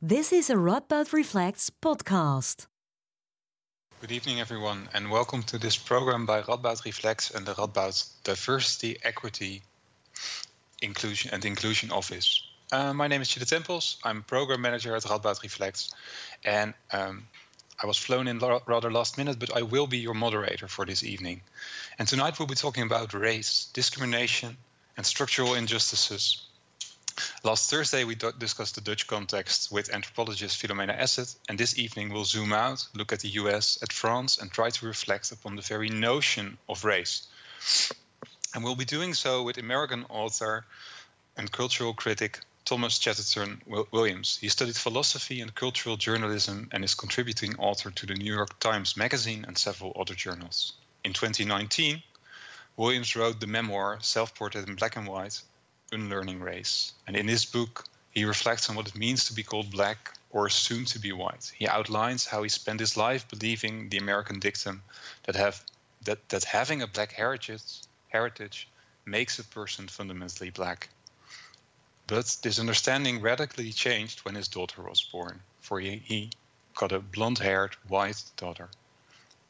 [0.00, 2.68] This is a Radboud Reflects podcast.
[4.00, 8.96] Good evening, everyone, and welcome to this program by Radboud Reflects and the Radboud Diversity,
[9.02, 9.60] Equity,
[10.80, 12.44] Inclusion and Inclusion Office.
[12.70, 13.96] Uh, my name is Chile Tempels.
[14.04, 15.92] I'm program manager at Radboud Reflects,
[16.44, 17.26] and um,
[17.82, 21.02] I was flown in rather last minute, but I will be your moderator for this
[21.02, 21.40] evening.
[21.98, 24.58] And tonight we'll be talking about race, discrimination,
[24.96, 26.47] and structural injustices.
[27.42, 32.24] Last Thursday, we discussed the Dutch context with anthropologist Philomena Essed, and this evening we'll
[32.24, 35.88] zoom out, look at the US, at France, and try to reflect upon the very
[35.88, 37.26] notion of race.
[38.54, 40.64] And we'll be doing so with American author
[41.36, 44.38] and cultural critic Thomas Chatterton Williams.
[44.40, 48.96] He studied philosophy and cultural journalism and is contributing author to the New York Times
[48.96, 50.74] Magazine and several other journals.
[51.04, 52.02] In 2019,
[52.76, 55.40] Williams wrote the memoir Self Portrait in Black and White
[55.92, 56.92] Unlearning Race.
[57.06, 60.46] And in his book, he reflects on what it means to be called black or
[60.46, 61.52] assumed to be white.
[61.56, 64.82] He outlines how he spent his life believing the American dictum
[65.24, 65.64] that have
[66.02, 67.62] that, that having a black heritage
[68.08, 68.68] heritage
[69.04, 70.88] makes a person fundamentally black.
[72.06, 76.30] But this understanding radically changed when his daughter was born, for he, he
[76.74, 78.68] got a blonde haired white daughter.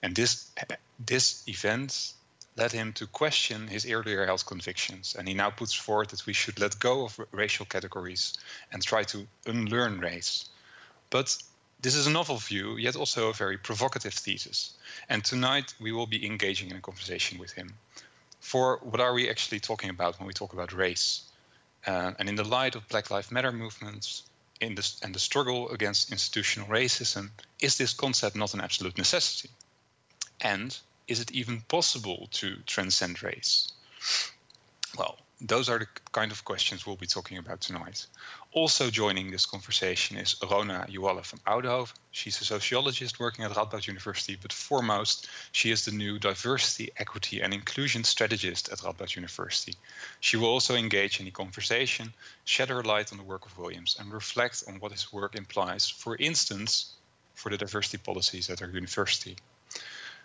[0.03, 0.51] And this,
[0.99, 2.13] this event
[2.59, 5.17] led him to question his earlier health convictions.
[5.17, 8.37] And he now puts forward that we should let go of racial categories
[8.73, 10.49] and try to unlearn race.
[11.11, 11.37] But
[11.81, 14.75] this is a novel view, yet also a very provocative thesis.
[15.09, 17.75] And tonight we will be engaging in a conversation with him.
[18.41, 21.23] For what are we actually talking about when we talk about race?
[21.87, 24.25] Uh, and in the light of Black Lives Matter movements
[24.61, 29.51] in this, and the struggle against institutional racism, is this concept not an absolute necessity?
[30.41, 30.77] And
[31.09, 33.73] is it even possible to transcend race?
[34.97, 38.07] Well, those are the kind of questions we'll be talking about tonight.
[38.53, 41.93] Also joining this conversation is Rona Jualla from Oudhoven.
[42.11, 47.41] She's a sociologist working at Radboud University, but foremost, she is the new diversity, equity,
[47.41, 49.75] and inclusion strategist at Radboud University.
[50.21, 52.13] She will also engage in the conversation,
[52.45, 55.89] shed her light on the work of Williams, and reflect on what his work implies,
[55.89, 56.93] for instance,
[57.35, 59.37] for the diversity policies at our university.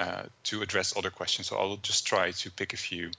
[0.00, 1.48] uh, to address other questions.
[1.48, 3.10] So I'll just try to pick a few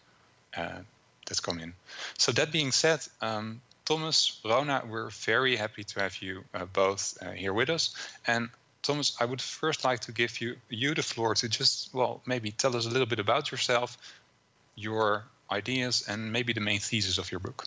[0.57, 0.79] uh,
[1.27, 1.73] that come in.
[2.17, 7.15] So that being said, um, Thomas, Rona, we're very happy to have you uh, both
[7.21, 7.93] uh, here with us.
[8.25, 8.49] And
[8.81, 12.51] Thomas, I would first like to give you you the floor to just well maybe
[12.51, 13.97] tell us a little bit about yourself,
[14.75, 17.65] your ideas, and maybe the main thesis of your book.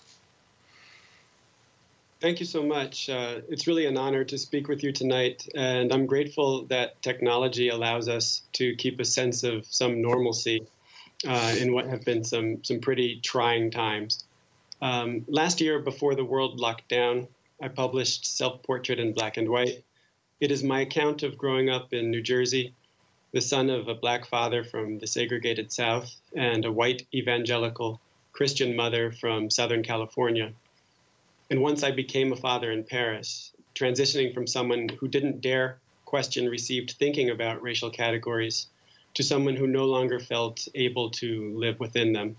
[2.20, 3.08] Thank you so much.
[3.08, 7.68] Uh, it's really an honor to speak with you tonight, and I'm grateful that technology
[7.68, 10.66] allows us to keep a sense of some normalcy
[11.24, 14.24] uh, in what have been some some pretty trying times.
[14.82, 17.28] Um, last year, before the world locked down,
[17.62, 19.84] I published Self Portrait in Black and White.
[20.40, 22.74] It is my account of growing up in New Jersey,
[23.32, 28.00] the son of a black father from the segregated South and a white evangelical
[28.32, 30.52] Christian mother from Southern California.
[31.50, 36.48] And once I became a father in Paris, transitioning from someone who didn't dare question
[36.48, 38.66] received thinking about racial categories
[39.14, 42.36] to someone who no longer felt able to live within them.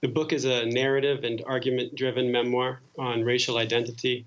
[0.00, 4.24] The book is a narrative and argument driven memoir on racial identity,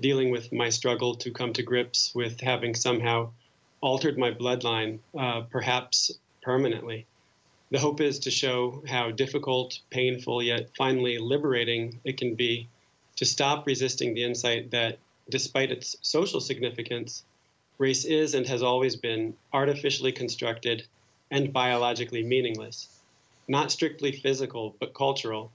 [0.00, 3.30] dealing with my struggle to come to grips with having somehow
[3.80, 6.10] altered my bloodline, uh, perhaps
[6.42, 7.06] permanently.
[7.70, 12.68] The hope is to show how difficult, painful, yet finally liberating it can be
[13.16, 14.98] to stop resisting the insight that,
[15.30, 17.24] despite its social significance,
[17.78, 20.86] race is and has always been artificially constructed
[21.30, 22.88] and biologically meaningless,
[23.48, 25.50] not strictly physical but cultural,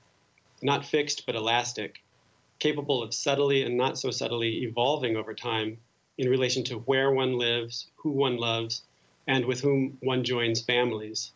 [0.62, 2.02] not fixed but elastic,
[2.60, 5.78] capable of subtly and not so subtly evolving over time
[6.18, 8.84] in relation to where one lives, who one loves,
[9.28, 11.32] and with whom one joins families.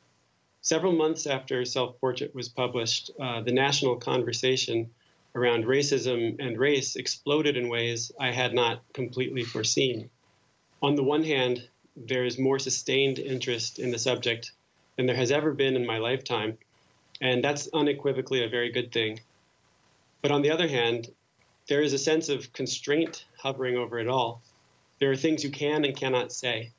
[0.62, 4.90] Several months after Self Portrait was published, uh, the national conversation
[5.35, 10.09] around racism and race exploded in ways I had not completely foreseen.
[10.81, 14.51] On the one hand, there is more sustained interest in the subject
[14.95, 16.57] than there has ever been in my lifetime,
[17.21, 19.19] And that's unequivocally a very good thing.
[20.21, 21.09] But on the other hand,
[21.68, 24.41] there is a sense of constraint hovering over it all.
[25.00, 26.71] There are things you can and cannot say.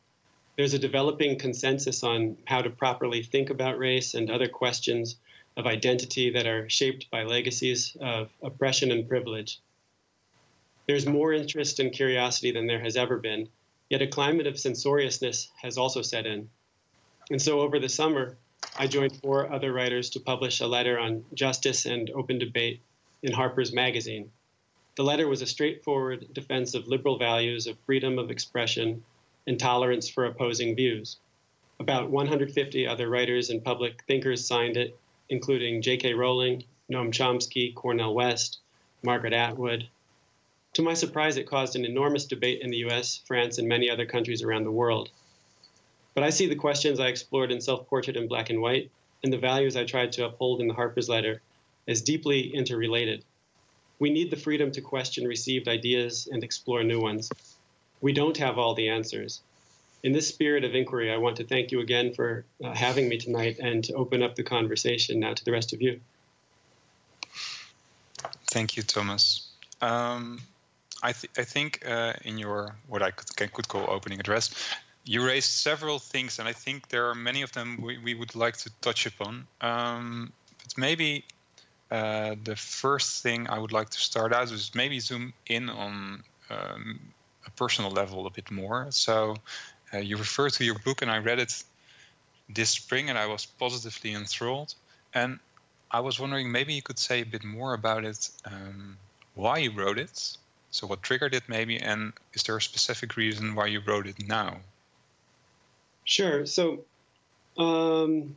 [0.56, 5.16] There's a developing consensus on how to properly think about race and other questions
[5.56, 9.60] of identity that are shaped by legacies of oppression and privilege.
[10.86, 13.48] There's more interest and curiosity than there has ever been,
[13.88, 16.50] yet a climate of censoriousness has also set in.
[17.30, 18.36] And so over the summer,
[18.76, 22.80] I joined four other writers to publish a letter on justice and open debate
[23.22, 24.30] in Harper's Magazine.
[24.96, 29.02] The letter was a straightforward defense of liberal values of freedom of expression
[29.46, 31.18] and tolerance for opposing views.
[31.80, 34.96] About 150 other writers and public thinkers signed it,
[35.28, 36.14] including J.K.
[36.14, 38.58] Rowling, Noam Chomsky, Cornel West,
[39.02, 39.88] Margaret Atwood,
[40.74, 44.06] to my surprise, it caused an enormous debate in the US, France, and many other
[44.06, 45.08] countries around the world.
[46.14, 48.90] But I see the questions I explored in Self Portrait in Black and White
[49.22, 51.40] and the values I tried to uphold in the Harper's letter
[51.86, 53.24] as deeply interrelated.
[54.00, 57.30] We need the freedom to question received ideas and explore new ones.
[58.00, 59.42] We don't have all the answers.
[60.04, 63.16] In this spirit of inquiry, I want to thank you again for uh, having me
[63.16, 65.98] tonight and to open up the conversation now to the rest of you.
[68.50, 69.48] Thank you, Thomas.
[69.80, 70.42] Um,
[71.02, 74.54] I, th- I think uh, in your what I could, could call opening address,
[75.06, 78.34] you raised several things, and I think there are many of them we, we would
[78.34, 79.46] like to touch upon.
[79.62, 81.24] Um, but maybe
[81.90, 86.22] uh, the first thing I would like to start out is maybe zoom in on
[86.50, 87.00] um,
[87.46, 88.88] a personal level a bit more.
[88.90, 89.36] So
[89.94, 91.62] uh, you refer to your book, and I read it
[92.48, 94.74] this spring, and I was positively enthralled.
[95.14, 95.38] And
[95.90, 98.98] I was wondering, maybe you could say a bit more about it, um,
[99.34, 100.36] why you wrote it,
[100.74, 104.26] so, what triggered it, maybe, and is there a specific reason why you wrote it
[104.26, 104.56] now?
[106.02, 106.46] Sure.
[106.46, 106.80] So,
[107.56, 108.34] um,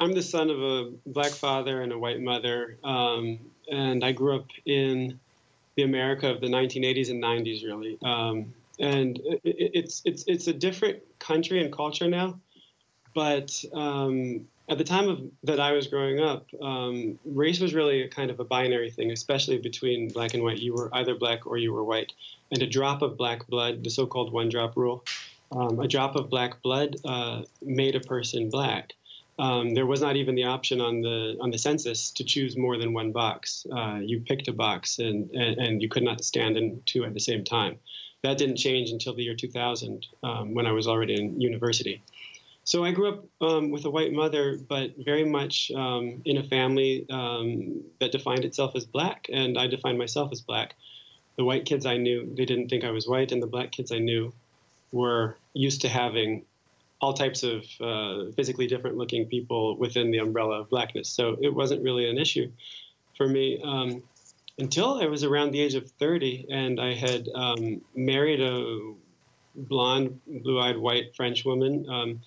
[0.00, 3.38] I'm the son of a black father and a white mother, um,
[3.70, 5.20] and I grew up in
[5.74, 7.98] the America of the 1980s and 90s, really.
[8.02, 12.38] Um, and it, it's it's it's a different country and culture now,
[13.14, 18.02] but um, at the time of that I was growing up, um, race was really
[18.02, 20.58] a kind of a binary thing, especially between black and white.
[20.58, 22.12] You were either black or you were white,
[22.50, 25.04] and a drop of black blood, the so-called one-drop rule,
[25.52, 28.92] um, a drop of black blood uh, made a person black.
[29.38, 32.76] Um, there was not even the option on the on the census to choose more
[32.76, 33.66] than one box.
[33.72, 37.14] Uh, you picked a box, and, and, and you could not stand in two at
[37.14, 37.78] the same time.
[38.22, 42.02] That didn't change until the year 2000, um, when I was already in university.
[42.64, 46.42] So I grew up um, with a white mother, but very much um, in a
[46.42, 50.74] family um, that defined itself as black, and I defined myself as black.
[51.36, 53.90] The white kids I knew, they didn't think I was white, and the black kids
[53.90, 54.34] I knew
[54.92, 56.44] were used to having
[57.00, 61.08] all types of uh, physically different looking people within the umbrella of blackness.
[61.08, 62.50] So it wasn't really an issue
[63.16, 64.02] for me um,
[64.58, 68.94] until I was around the age of 30, and I had um, married a
[69.54, 72.20] blonde, blue eyed white French woman um,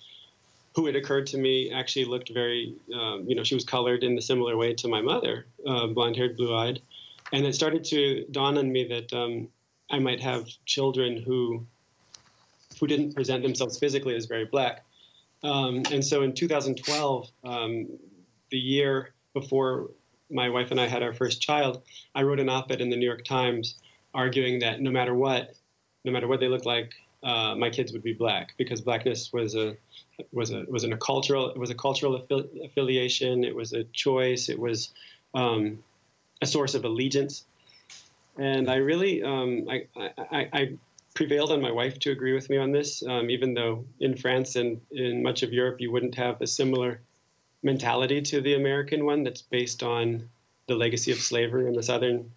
[0.74, 4.16] who it occurred to me actually looked very, um, you know, she was colored in
[4.16, 6.80] a similar way to my mother, uh, blonde haired, blue eyed.
[7.32, 9.48] And it started to dawn on me that um,
[9.90, 11.66] I might have children who,
[12.80, 14.84] who didn't present themselves physically as very black.
[15.42, 17.88] Um, and so in 2012, um,
[18.50, 19.90] the year before
[20.32, 21.82] my wife and I had our first child,
[22.14, 23.76] I wrote an op ed in the New York Times
[24.14, 25.54] arguing that no matter what,
[26.04, 29.54] no matter what they looked like, uh, my kids would be black because blackness was
[29.54, 29.76] a
[30.32, 33.44] was a was a cultural it was a cultural affi- affiliation.
[33.44, 34.48] It was a choice.
[34.48, 34.90] It was
[35.34, 35.82] um,
[36.40, 37.44] a source of allegiance.
[38.38, 40.78] And I really um, I, I, I,
[41.14, 44.56] prevailed on my wife to agree with me on this, um, even though in France
[44.56, 47.02] and in much of Europe you wouldn't have a similar
[47.62, 50.28] mentality to the American one that's based on
[50.66, 52.30] the legacy of slavery in the southern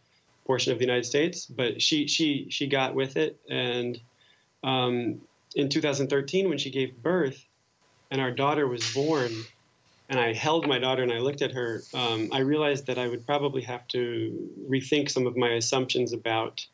[0.45, 1.45] portion of the United States.
[1.45, 3.99] But she she she got with it, and
[4.63, 5.21] um,
[5.55, 7.43] in 2013 when she gave birth,
[8.11, 9.31] and our daughter was born,
[10.09, 13.07] and I held my daughter and I looked at her, um, I realized that I
[13.07, 16.65] would probably have to rethink some of my assumptions about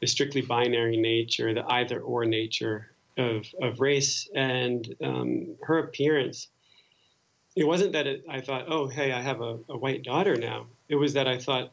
[0.00, 6.48] the strictly binary nature, the either or nature of, of race and um, her appearance.
[7.54, 10.66] It wasn't that it, I thought, oh, hey, I have a, a white daughter now.
[10.88, 11.72] It was that I thought,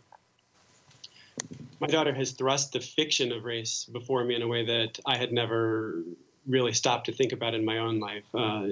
[1.79, 5.17] my daughter has thrust the fiction of race before me in a way that I
[5.17, 6.03] had never
[6.45, 8.25] really stopped to think about in my own life.
[8.33, 8.63] Uh,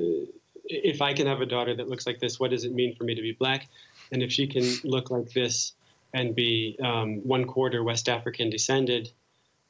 [0.66, 3.06] if I can have a daughter that looks like this, what does it mean for
[3.06, 3.68] me to be black?
[4.12, 5.74] And if she can look like this
[6.14, 9.10] and be um, one quarter West African descended,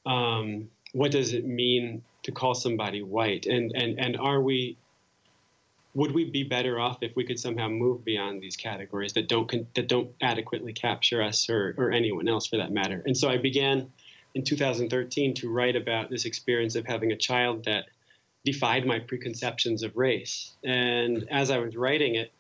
[0.06, 3.46] um, what does it mean to call somebody white?
[3.46, 4.78] And and and are we
[5.98, 9.74] would we be better off if we could somehow move beyond these categories that don't
[9.74, 13.02] that don't adequately capture us or, or anyone else for that matter?
[13.04, 13.92] And so I began
[14.36, 17.86] in 2013 to write about this experience of having a child that
[18.46, 20.54] defied my preconceptions of race.
[20.64, 22.32] And as I was writing it,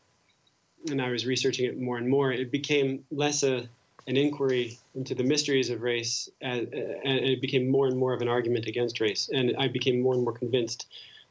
[0.92, 3.68] and I was researching it more and more, it became less a
[4.06, 8.14] an inquiry into the mysteries of race, uh, uh, and it became more and more
[8.14, 9.30] of an argument against race.
[9.34, 10.86] And I became more and more convinced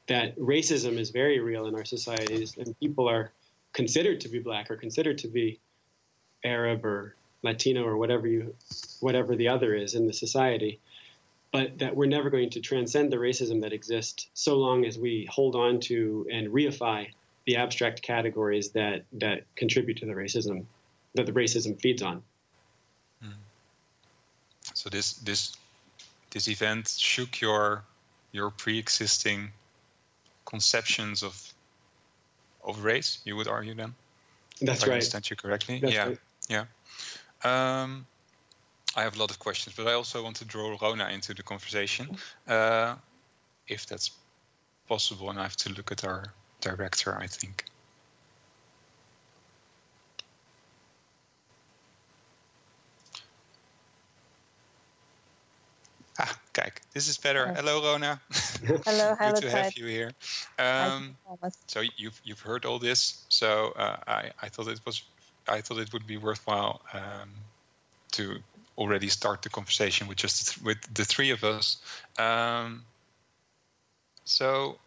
[0.08, 3.32] that racism is very real in our societies, and people are
[3.72, 5.58] considered to be black or considered to be
[6.44, 8.54] Arab or Latino or whatever you,
[9.00, 10.80] whatever the other is in the society,
[11.52, 15.28] but that we're never going to transcend the racism that exists so long as we
[15.30, 17.08] hold on to and reify
[17.46, 20.64] the abstract categories that that contribute to the racism
[21.14, 22.22] that the racism feeds on.
[23.24, 23.32] Mm.
[24.74, 25.56] So this this
[26.30, 27.84] this event shook your
[28.32, 29.52] your pre-existing
[30.46, 31.54] conceptions of
[32.64, 33.20] of race.
[33.24, 33.94] You would argue then.
[34.60, 34.92] That's if right.
[34.92, 35.80] I understand you correctly.
[35.80, 36.18] That's yeah, right.
[36.48, 36.64] yeah.
[37.44, 38.06] Um,
[38.96, 41.42] I have a lot of questions, but I also want to draw Rona into the
[41.42, 42.16] conversation,
[42.48, 42.94] uh,
[43.68, 44.10] if that's
[44.88, 45.28] possible.
[45.28, 46.24] And I have to look at our
[46.60, 47.64] director, I think.
[56.56, 57.52] Kijk, this is better.
[57.54, 58.18] Hello, Rona.
[58.84, 59.32] hello, hello.
[59.32, 60.12] Good to have you here.
[60.58, 61.16] Um,
[61.66, 63.24] so you've you've heard all this.
[63.28, 65.02] So uh, I I thought it was
[65.46, 67.30] I thought it would be worthwhile um,
[68.12, 68.38] to
[68.78, 71.76] already start the conversation with just with the three of us.
[72.18, 72.84] Um,
[74.24, 74.78] so,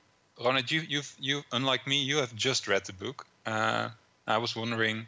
[0.43, 3.27] Rona, you you've you unlike me, you have just read the book.
[3.45, 3.89] Uh,
[4.25, 5.07] I was wondering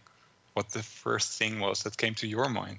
[0.54, 2.78] what the first thing was that came to your mind.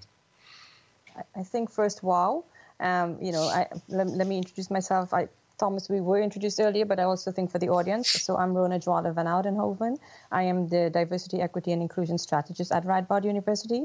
[1.34, 2.44] I think first, wow.
[2.81, 5.12] Um, you know, I, let, let, me introduce myself.
[5.14, 8.09] I, Thomas, we were introduced earlier, but I also think for the audience.
[8.11, 9.97] So I'm Rona Jualla van Oudenhoven.
[10.33, 13.85] I am the Diversity, Equity, and Inclusion Strategist at Radboud University.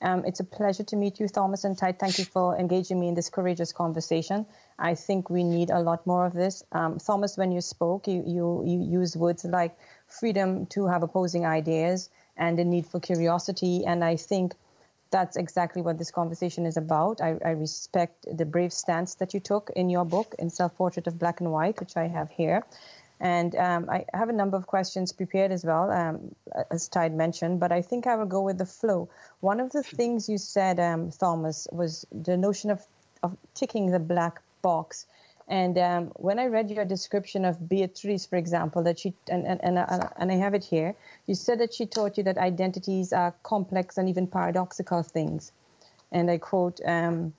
[0.00, 1.92] Um, it's a pleasure to meet you, Thomas and Ty.
[1.92, 4.46] Thank you for engaging me in this courageous conversation.
[4.78, 6.64] I think we need a lot more of this.
[6.72, 9.76] Um, Thomas, when you spoke, you, you, you used words like
[10.08, 13.84] freedom to have opposing ideas and the need for curiosity.
[13.86, 14.54] And I think
[15.12, 17.20] that's exactly what this conversation is about.
[17.20, 21.06] I, I, respect the brave stance that you took in your book, in Self Portrait
[21.06, 22.64] of Black and White, which I have here.
[23.20, 26.34] And um, I have a number of questions prepared as well, um,
[26.72, 29.08] as Tide mentioned, but I think I will go with the flow.
[29.38, 32.84] One of the things you said, um, Thomas, was the notion of,
[33.22, 35.06] of ticking the black box.
[35.52, 39.62] And um, when I read your description of Beatrice, for example, that she and, and,
[39.62, 40.94] and, uh, and I have it here,
[41.26, 45.52] you said that she taught you that identities are complex and even paradoxical things.
[46.10, 47.34] And I quote, um,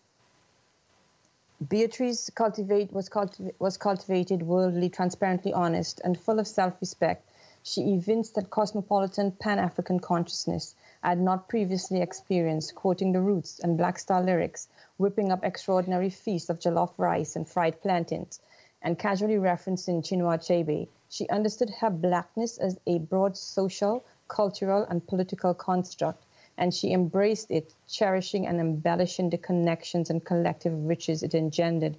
[1.68, 7.28] Beatrice cultivate, was, cultiv- was cultivated, worldly, transparently honest, and full of self respect.
[7.66, 13.58] She evinced that cosmopolitan Pan African consciousness I had not previously experienced, quoting the Roots
[13.58, 14.68] and Black Star lyrics,
[14.98, 18.42] whipping up extraordinary feasts of jollof rice and fried plantains,
[18.82, 25.08] and casually referencing Chinua Achebe, she understood her blackness as a broad social, cultural, and
[25.08, 26.26] political construct,
[26.58, 31.96] and she embraced it, cherishing and embellishing the connections and collective riches it engendered.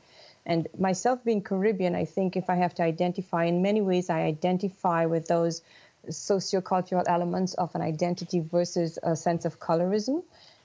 [0.47, 4.23] And myself being Caribbean, I think if I have to identify, in many ways, I
[4.23, 5.63] identify with those
[6.09, 10.23] sociocultural elements of an identity versus a sense of colorism.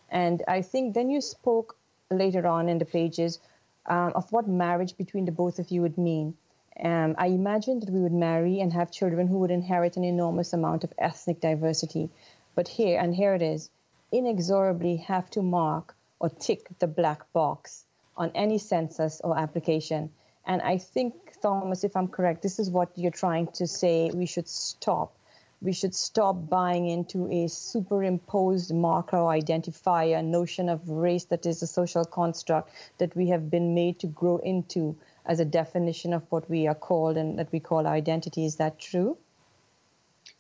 [0.09, 1.77] And I think then you spoke
[2.11, 3.39] later on in the pages
[3.85, 6.35] um, of what marriage between the both of you would mean.
[6.81, 10.53] Um, I imagined that we would marry and have children who would inherit an enormous
[10.53, 12.09] amount of ethnic diversity.
[12.55, 13.69] But here, and here it is,
[14.11, 17.85] inexorably have to mark or tick the black box
[18.19, 20.11] on any census or application.
[20.45, 24.27] And I think, Thomas, if I'm correct, this is what you're trying to say we
[24.27, 25.15] should stop
[25.61, 31.67] we should stop buying into a superimposed marker identifier notion of race that is a
[31.67, 36.49] social construct that we have been made to grow into as a definition of what
[36.49, 38.45] we are called and that we call our identity.
[38.45, 39.17] Is that true?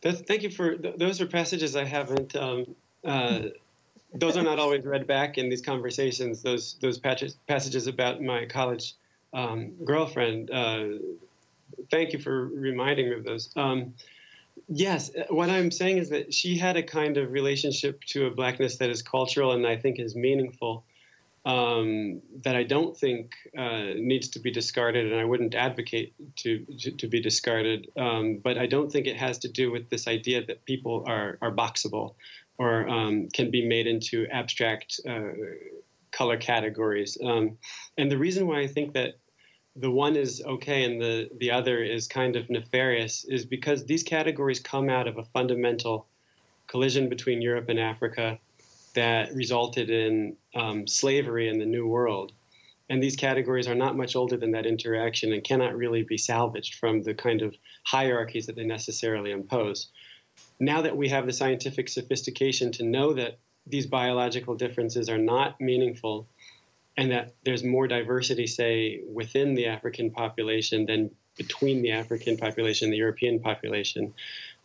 [0.01, 2.35] Thank you for th- those are passages I haven't.
[2.35, 3.41] Um, uh,
[4.13, 6.41] those are not always read back in these conversations.
[6.41, 8.95] Those those patches, passages about my college
[9.33, 10.49] um, girlfriend.
[10.51, 10.85] Uh,
[11.91, 13.51] thank you for reminding me of those.
[13.55, 13.93] Um,
[14.67, 18.77] Yes, what I'm saying is that she had a kind of relationship to a blackness
[18.77, 20.83] that is cultural and I think is meaningful.
[21.45, 26.65] Um, that I don't think uh, needs to be discarded, and I wouldn't advocate to
[26.79, 27.89] to, to be discarded.
[27.97, 31.37] Um, but I don't think it has to do with this idea that people are
[31.41, 32.15] are boxable
[32.59, 35.31] or um, can be made into abstract uh,
[36.11, 37.17] color categories.
[37.25, 37.57] Um,
[37.97, 39.15] and the reason why I think that
[39.75, 44.03] the one is okay and the, the other is kind of nefarious is because these
[44.03, 46.07] categories come out of a fundamental
[46.67, 48.37] collision between Europe and Africa
[48.93, 52.33] that resulted in um, slavery in the New World.
[52.89, 56.75] And these categories are not much older than that interaction and cannot really be salvaged
[56.75, 59.91] from the kind of hierarchies that they necessarily impose.
[60.59, 65.59] Now that we have the scientific sophistication to know that these biological differences are not
[65.61, 66.27] meaningful
[66.97, 72.87] and that there's more diversity, say, within the African population than between the African population
[72.87, 74.13] and the European population,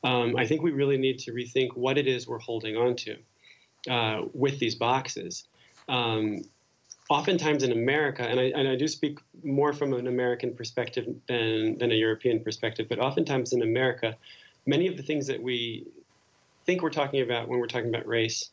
[0.03, 3.17] um, I think we really need to rethink what it is we're holding on to
[3.89, 5.45] uh, with these boxes.
[5.89, 6.43] Um,
[7.09, 11.79] oftentimes in America, and I, and I, do speak more from an American perspective than,
[11.79, 14.17] than a European perspective, but oftentimes in America,
[14.67, 15.87] many of the things that we
[16.67, 18.51] think we're talking about when we're talking about race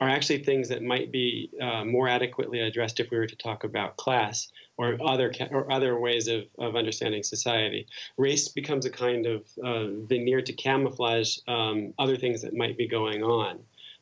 [0.00, 3.62] are actually things that might be uh, more adequately addressed if we were to talk
[3.62, 7.86] about class or other or other ways of, of understanding society.
[8.16, 12.88] Race becomes a kind of uh, veneer to camouflage um, other things that might be
[12.88, 13.60] going on.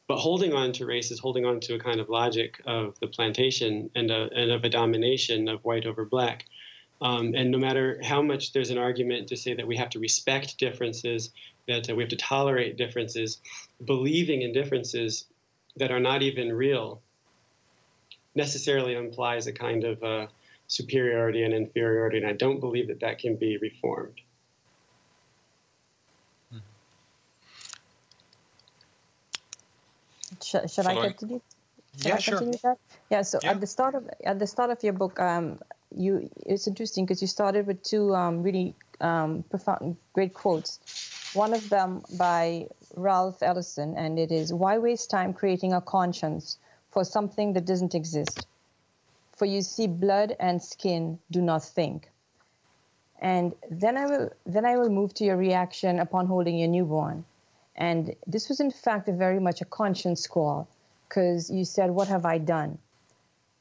[0.09, 3.07] But holding on to race is holding on to a kind of logic of the
[3.07, 6.47] plantation and, a, and of a domination of white over black.
[7.03, 9.99] Um, and no matter how much there's an argument to say that we have to
[9.99, 11.31] respect differences,
[11.67, 13.39] that uh, we have to tolerate differences,
[13.85, 15.25] believing in differences
[15.77, 17.01] that are not even real
[18.35, 20.27] necessarily implies a kind of uh,
[20.67, 24.21] superiority and inferiority, and I don't believe that that can be reformed.
[30.43, 31.41] Should, should I continue?
[31.97, 32.61] Should yeah, I continue sure.
[32.63, 32.79] That?
[33.11, 33.23] Yeah.
[33.23, 33.51] So yeah.
[33.51, 35.59] at the start of at the start of your book, um,
[35.95, 40.81] you it's interesting because you started with two um, really um, profound, great quotes.
[41.35, 46.59] One of them by Ralph Ellison, and it is Why waste time creating a conscience
[46.91, 48.47] for something that doesn't exist?
[49.37, 52.11] For you see, blood and skin do not think.
[53.21, 57.25] And then I will then I will move to your reaction upon holding your newborn.
[57.77, 60.69] And this was in fact a very much a conscience call,
[61.09, 62.79] because you said, "What have I done?"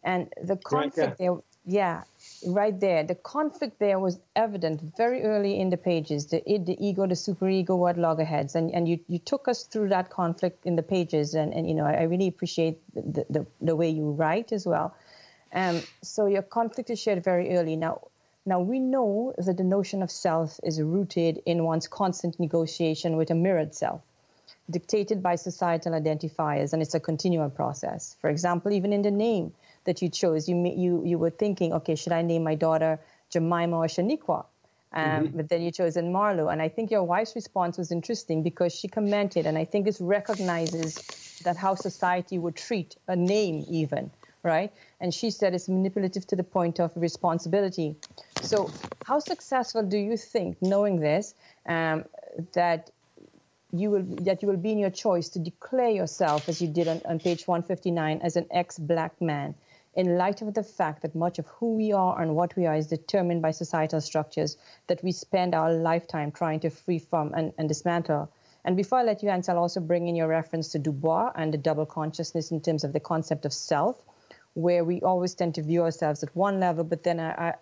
[0.03, 1.32] And the conflict right, yeah.
[1.32, 1.38] there,
[1.69, 2.03] yeah,
[2.47, 3.03] right there.
[3.03, 7.13] The conflict there was evident very early in the pages the id, the ego, the
[7.13, 8.55] superego, what loggerheads.
[8.55, 11.36] And, and you, you took us through that conflict in the pages.
[11.36, 14.65] And, and you know, I, I really appreciate the, the, the, way you write as
[14.65, 14.95] well.
[15.53, 17.75] Um, so your conflict is shared very early.
[17.75, 18.08] Now,
[18.47, 23.29] now we know that the notion of self is rooted in one's constant negotiation with
[23.29, 24.01] a mirrored self
[24.71, 28.15] dictated by societal identifiers, and it's a continual process.
[28.21, 29.51] For example, even in the name,
[29.85, 30.47] that you chose.
[30.49, 32.99] You you you were thinking, okay, should I name my daughter
[33.31, 34.45] Jemima or Shaniqua?
[34.91, 35.37] Um, mm-hmm.
[35.37, 38.73] But then you chose in Marlow, and I think your wife's response was interesting because
[38.73, 40.95] she commented, and I think this recognizes
[41.43, 44.09] that how society would treat a name, even
[44.43, 44.71] right?
[44.99, 47.95] And she said it's manipulative to the point of responsibility.
[48.41, 48.71] So,
[49.05, 51.33] how successful do you think, knowing this,
[51.65, 52.05] um,
[52.53, 52.91] that
[53.71, 56.87] you will that you will be in your choice to declare yourself, as you did
[56.87, 59.55] on, on page 159, as an ex-black man?
[59.99, 62.75] In light of the fact that much of who we are and what we are
[62.75, 64.55] is determined by societal structures
[64.88, 68.31] that we spend our lifetime trying to free from and, and dismantle.
[68.63, 71.33] And before I let you answer, I'll also bring in your reference to Du Bois
[71.35, 74.01] and the double consciousness in terms of the concept of self,
[74.53, 77.57] where we always tend to view ourselves at one level, but then at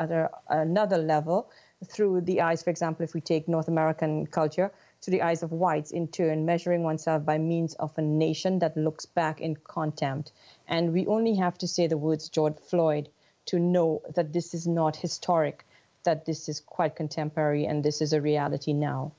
[0.48, 1.50] another level
[1.88, 4.72] through the eyes, for example, if we take North American culture,
[5.02, 8.76] to the eyes of whites, in turn, measuring oneself by means of a nation that
[8.76, 10.32] looks back in contempt.
[10.68, 13.10] And we only have to say the words George Floyd
[13.48, 15.66] to know that this is not historic,
[16.04, 19.12] that this is quite contemporary, and this is a reality now.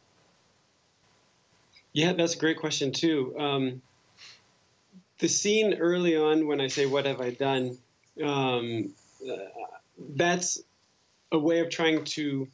[1.93, 3.35] Yeah, that's a great question, too.
[3.39, 3.83] Um,
[5.19, 7.79] the scene early on when I say, What have I done?
[8.23, 8.95] Um,
[9.29, 9.37] uh,
[9.99, 10.61] that's
[11.33, 12.49] a way of trying to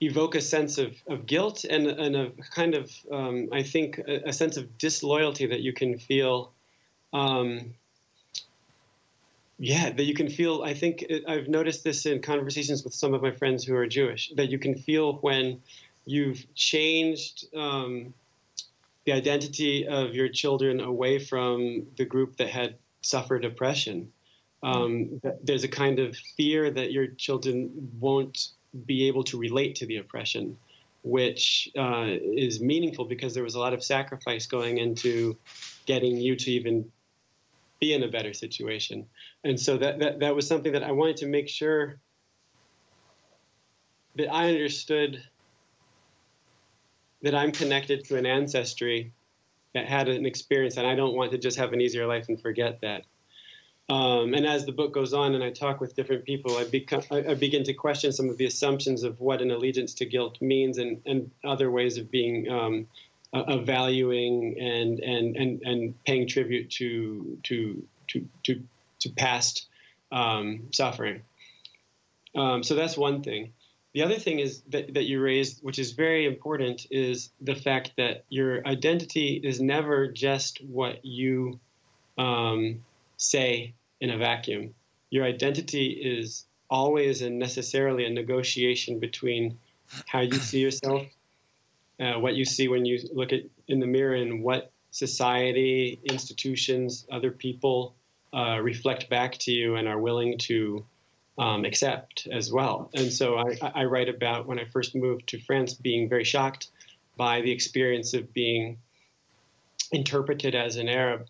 [0.00, 4.28] evoke a sense of, of guilt and, and a kind of, um, I think, a,
[4.28, 6.52] a, sense of disloyalty that you can feel.
[7.12, 7.74] Um,
[9.62, 10.62] yeah, that you can feel.
[10.62, 13.86] I think it, I've noticed this in conversations with some of my friends who are
[13.86, 15.60] Jewish, that you can feel when
[16.06, 18.14] you've changed um,
[19.04, 24.10] the identity of your children away from the group that had suffered oppression.
[24.62, 27.70] Um, there's a kind of fear that your children
[28.00, 28.48] won't
[28.86, 30.56] be able to relate to the oppression,
[31.02, 35.36] which uh, is meaningful because there was a lot of sacrifice going into
[35.84, 36.90] getting you to even
[37.80, 39.06] be in a better situation.
[39.42, 41.96] And so that, that, that was something that I wanted to make sure
[44.16, 45.22] that I understood
[47.22, 49.12] that I'm connected to an ancestry
[49.74, 52.40] that had an experience, and I don't want to just have an easier life and
[52.40, 53.04] forget that.
[53.88, 57.02] Um, and as the book goes on and I talk with different people, I, become,
[57.10, 60.40] I, I, begin to question some of the assumptions of what an allegiance to guilt
[60.40, 62.86] means and, and other ways of being um,
[63.32, 68.62] of valuing and, and, and, and paying tribute to, to, to, to,
[69.00, 69.68] to past
[70.10, 71.22] um, suffering.
[72.34, 73.52] Um, so that's one thing.
[73.92, 77.92] The other thing is that, that you raised, which is very important, is the fact
[77.96, 81.58] that your identity is never just what you
[82.16, 82.84] um,
[83.16, 84.74] say in a vacuum.
[85.10, 89.58] Your identity is always and necessarily a negotiation between
[90.06, 91.06] how you see yourself,
[92.00, 97.06] uh, what you see when you look at in the mirror, and what society, institutions,
[97.12, 97.94] other people
[98.32, 100.84] uh, reflect back to you and are willing to
[101.38, 102.90] um, accept as well.
[102.94, 106.68] And so I, I, write about when I first moved to France being very shocked
[107.16, 108.78] by the experience of being
[109.90, 111.26] interpreted as an Arab.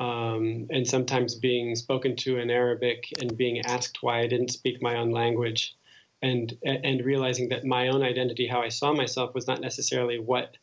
[0.00, 4.80] Um, and sometimes being spoken to in Arabic and being asked why I didn't speak
[4.80, 5.74] my own language,
[6.22, 10.56] and and realizing that my own identity, how I saw myself, was not necessarily what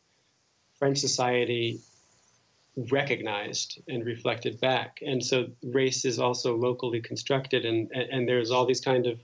[0.78, 1.80] French society
[2.90, 4.98] recognized and reflected back.
[5.04, 9.20] And so race is also locally constructed, and and there's all these kind of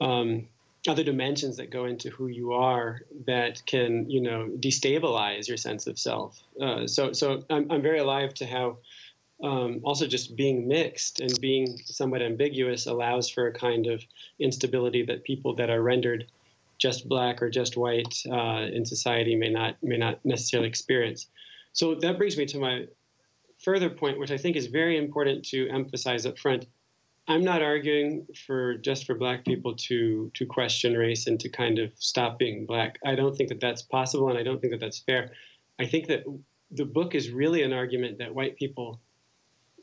[0.00, 0.46] um,
[0.86, 5.86] other dimensions that go into who you are that can you know destabilize your sense
[5.88, 6.40] of self.
[6.60, 8.78] Uh, so so I'm I'm very alive to how.
[9.42, 14.02] Um, also, just being mixed and being somewhat ambiguous allows for a kind of
[14.38, 16.26] instability that people that are rendered
[16.78, 21.28] just black or just white uh, in society may not may not necessarily experience.
[21.72, 22.86] So that brings me to my
[23.58, 26.66] further point, which I think is very important to emphasize up front.
[27.28, 31.78] I'm not arguing for just for black people to to question race and to kind
[31.78, 32.98] of stop being black.
[33.04, 35.32] I don't think that that's possible, and I don't think that that's fair.
[35.78, 36.24] I think that
[36.70, 39.00] the book is really an argument that white people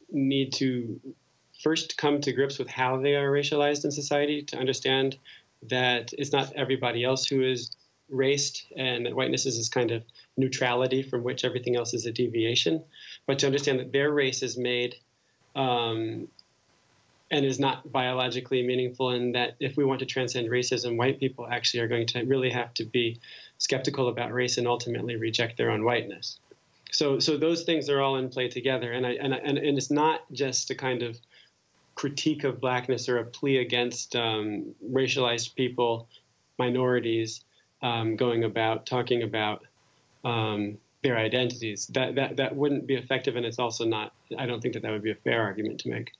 [0.09, 0.99] need to
[1.61, 5.17] first come to grips with how they are racialized in society to understand
[5.69, 7.75] that it's not everybody else who is
[8.09, 10.03] raced and that whiteness is this kind of
[10.37, 12.83] neutrality from which everything else is a deviation,
[13.25, 14.95] but to understand that their race is made
[15.55, 16.27] um,
[17.31, 21.47] and is not biologically meaningful, and that if we want to transcend racism, white people
[21.49, 23.19] actually are going to really have to be
[23.57, 26.39] skeptical about race and ultimately reject their own whiteness.
[26.93, 29.89] So, so those things are all in play together, and I, and, and, and it's
[29.89, 31.17] not just a kind of
[31.95, 36.07] critique of blackness or a plea against um, racialized people,
[36.59, 37.43] minorities,
[37.81, 39.65] um, going about talking about
[40.23, 41.87] um, their identities.
[41.87, 44.91] That, that, that wouldn't be effective, and it's also not, I don't think that that
[44.91, 46.11] would be a fair argument to make.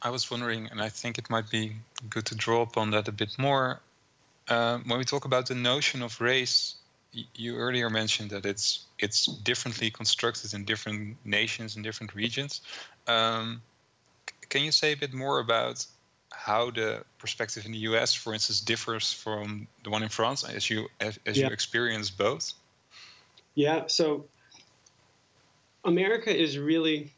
[0.00, 1.72] I was wondering, and I think it might be
[2.08, 3.80] good to draw upon that a bit more.
[4.46, 6.76] Uh, when we talk about the notion of race,
[7.34, 12.60] you earlier mentioned that it's it's differently constructed in different nations and different regions.
[13.06, 13.62] Um,
[14.48, 15.86] can you say a bit more about
[16.30, 20.68] how the perspective in the US, for instance, differs from the one in France as
[20.68, 21.46] you as, as yeah.
[21.46, 22.52] you experience both?
[23.54, 24.26] Yeah, so
[25.84, 27.12] America is really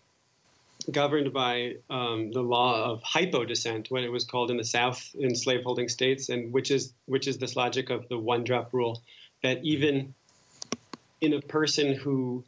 [0.90, 5.34] governed by um, the law of hypodescent, what it was called in the South in
[5.34, 9.02] slaveholding states, and which is which is this logic of the one drop rule
[9.46, 10.12] that even
[11.20, 12.44] in a person who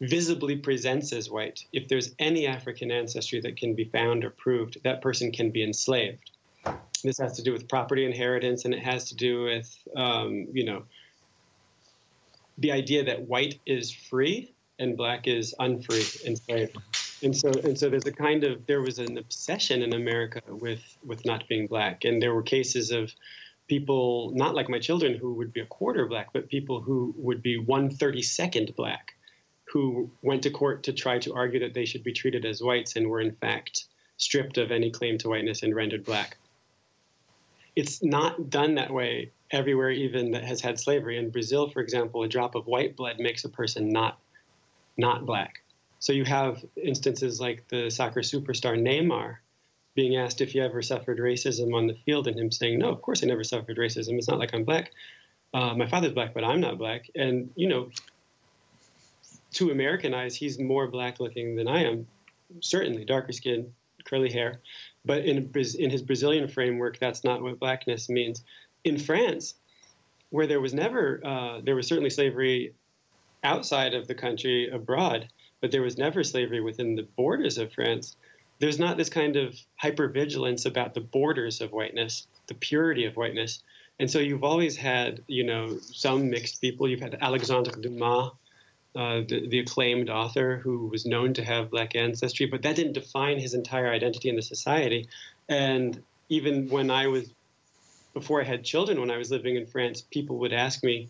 [0.00, 4.78] visibly presents as white, if there's any African ancestry that can be found or proved,
[4.82, 6.32] that person can be enslaved.
[7.04, 10.64] This has to do with property inheritance, and it has to do with, um, you
[10.64, 10.82] know,
[12.58, 16.76] the idea that white is free and black is unfree, enslaved.
[17.22, 20.82] And so, and so, there's a kind of there was an obsession in America with
[21.04, 23.12] with not being black, and there were cases of
[23.68, 27.42] people not like my children who would be a quarter black, but people who would
[27.42, 29.14] be one thirty second black
[29.66, 32.96] who went to court to try to argue that they should be treated as whites
[32.96, 36.36] and were in fact stripped of any claim to whiteness and rendered black.
[37.74, 41.18] It's not done that way everywhere, even that has had slavery.
[41.18, 44.18] In Brazil, for example, a drop of white blood makes a person not
[44.96, 45.62] not black.
[45.98, 49.38] So you have instances like the soccer superstar Neymar
[49.94, 53.02] being asked if he ever suffered racism on the field, and him saying, "No, of
[53.02, 54.18] course I never suffered racism.
[54.18, 54.92] It's not like I'm black.
[55.52, 57.90] Uh, my father's black, but I'm not black." And you know,
[59.54, 62.06] to American eyes, he's more black looking than I am.
[62.60, 63.72] Certainly, darker skin,
[64.04, 64.60] curly hair.
[65.04, 68.42] But in, in his Brazilian framework, that's not what blackness means.
[68.84, 69.54] In France,
[70.30, 72.74] where there was never, uh, there was certainly slavery
[73.42, 75.28] outside of the country abroad,
[75.60, 78.16] but there was never slavery within the borders of France.
[78.58, 83.62] There's not this kind of hypervigilance about the borders of whiteness, the purity of whiteness.
[83.98, 86.88] And so you've always had, you know, some mixed people.
[86.88, 88.30] You've had Alexandre Dumas,
[88.96, 92.92] uh, the, the, acclaimed author who was known to have black ancestry, but that didn't
[92.92, 95.08] define his entire identity in the society.
[95.48, 97.28] And even when I was,
[98.14, 101.08] before I had children, when I was living in France, people would ask me,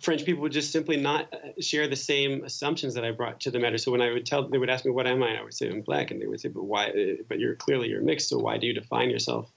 [0.00, 3.50] French people would just simply not uh, share the same assumptions that I brought to
[3.50, 3.78] the matter.
[3.78, 5.68] So when I would tell, they would ask me, "What am I?" I would say,
[5.68, 6.88] "I'm black," and they would say, "But why?
[6.88, 8.28] Uh, but you're clearly you're mixed.
[8.28, 9.52] So why do you define yourself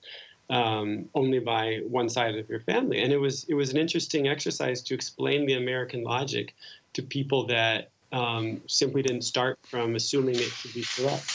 [0.50, 4.28] um, only by one side of your family?" And it was it was an interesting
[4.28, 6.54] exercise to explain the American logic
[6.94, 11.26] to people that um, simply didn't start from assuming it to be correct.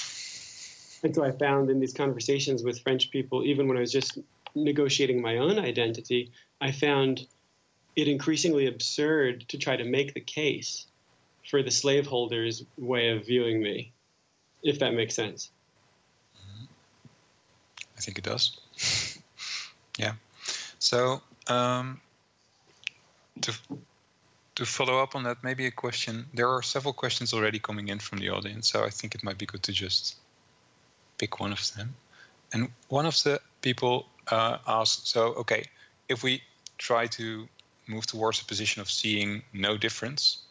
[1.03, 4.19] And so I found in these conversations with French people, even when I was just
[4.55, 7.27] negotiating my own identity, I found
[7.99, 10.87] it increasingly absurd to try to make the case
[11.51, 13.91] for the slaveholders' way of viewing me,
[14.63, 15.51] if that makes sense.
[17.97, 18.57] I think it does.
[19.99, 20.13] yeah.
[20.79, 22.01] So um,
[23.41, 23.53] to
[24.55, 26.27] to follow up on that, maybe a question.
[26.33, 29.39] There are several questions already coming in from the audience, so I think it might
[29.39, 30.15] be good to just
[31.19, 31.97] pick one of them.
[32.53, 35.65] And one of the people uh, asked, so okay,
[36.09, 36.43] if we
[36.79, 37.49] try to
[37.89, 40.43] move towards a position of seeing no difference,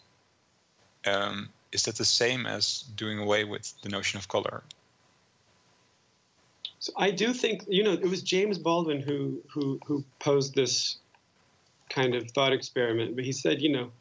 [1.05, 4.63] um, is that the same as doing away with the notion of color?
[6.79, 10.97] So I do think you know it was James Baldwin who who who posed this
[11.89, 13.91] kind of thought experiment, but he said you know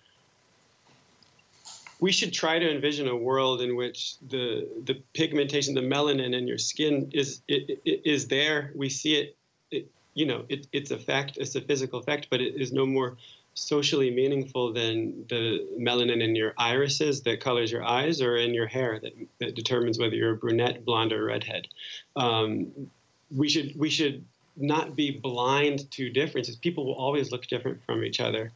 [1.99, 6.47] we should try to envision a world in which the the pigmentation, the melanin in
[6.47, 8.73] your skin is is there.
[8.75, 9.37] We see it,
[9.71, 12.87] it you know, it, it's a fact, it's a physical fact, but it is no
[12.87, 13.19] more
[13.53, 18.67] socially meaningful than the melanin in your irises that colors your eyes or in your
[18.67, 21.69] hair that, that determines whether you're a brunette, blonde, or redhead.
[22.17, 22.89] Um,
[23.31, 24.25] we should we should
[24.57, 26.57] not be blind to differences.
[26.57, 28.53] People will always look different from each other,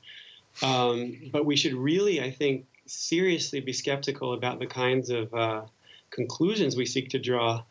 [0.63, 5.63] um, but we should really, I think, seriously be skeptical about the kinds of uh,
[6.09, 7.63] conclusions we seek to draw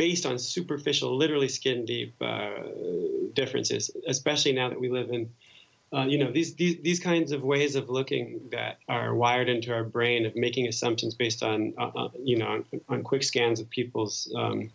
[0.00, 2.62] based on superficial, literally skin deep uh,
[3.34, 5.28] differences, especially now that we live in.
[5.92, 9.74] Uh, you know these, these these kinds of ways of looking that are wired into
[9.74, 13.60] our brain of making assumptions based on uh, uh you know on, on, quick scans
[13.60, 14.70] of people's um,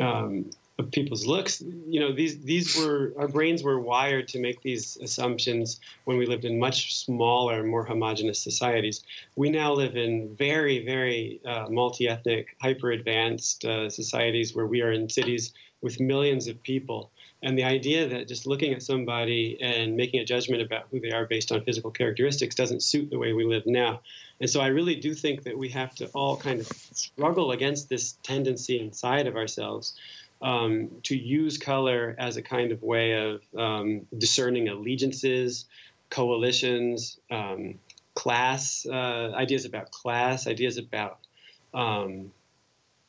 [0.00, 1.60] um, of people's looks.
[1.60, 6.26] You know, these these were our brains were wired to make these assumptions when we
[6.26, 9.02] lived in much smaller, more homogenous societies.
[9.34, 15.08] We now live in very, very uh, multi-ethnic, hyper-advanced uh, societies where we are in
[15.08, 17.10] cities with millions of people.
[17.40, 21.12] And the idea that just looking at somebody and making a judgment about who they
[21.12, 24.00] are based on physical characteristics doesn't suit the way we live now.
[24.40, 27.88] And so I really do think that we have to all kind of struggle against
[27.88, 29.94] this tendency inside of ourselves
[30.40, 35.66] um, to use color as a kind of way of um, discerning allegiances,
[36.10, 37.78] coalitions, um,
[38.14, 41.18] class, uh, ideas about class, ideas about
[41.74, 42.32] um,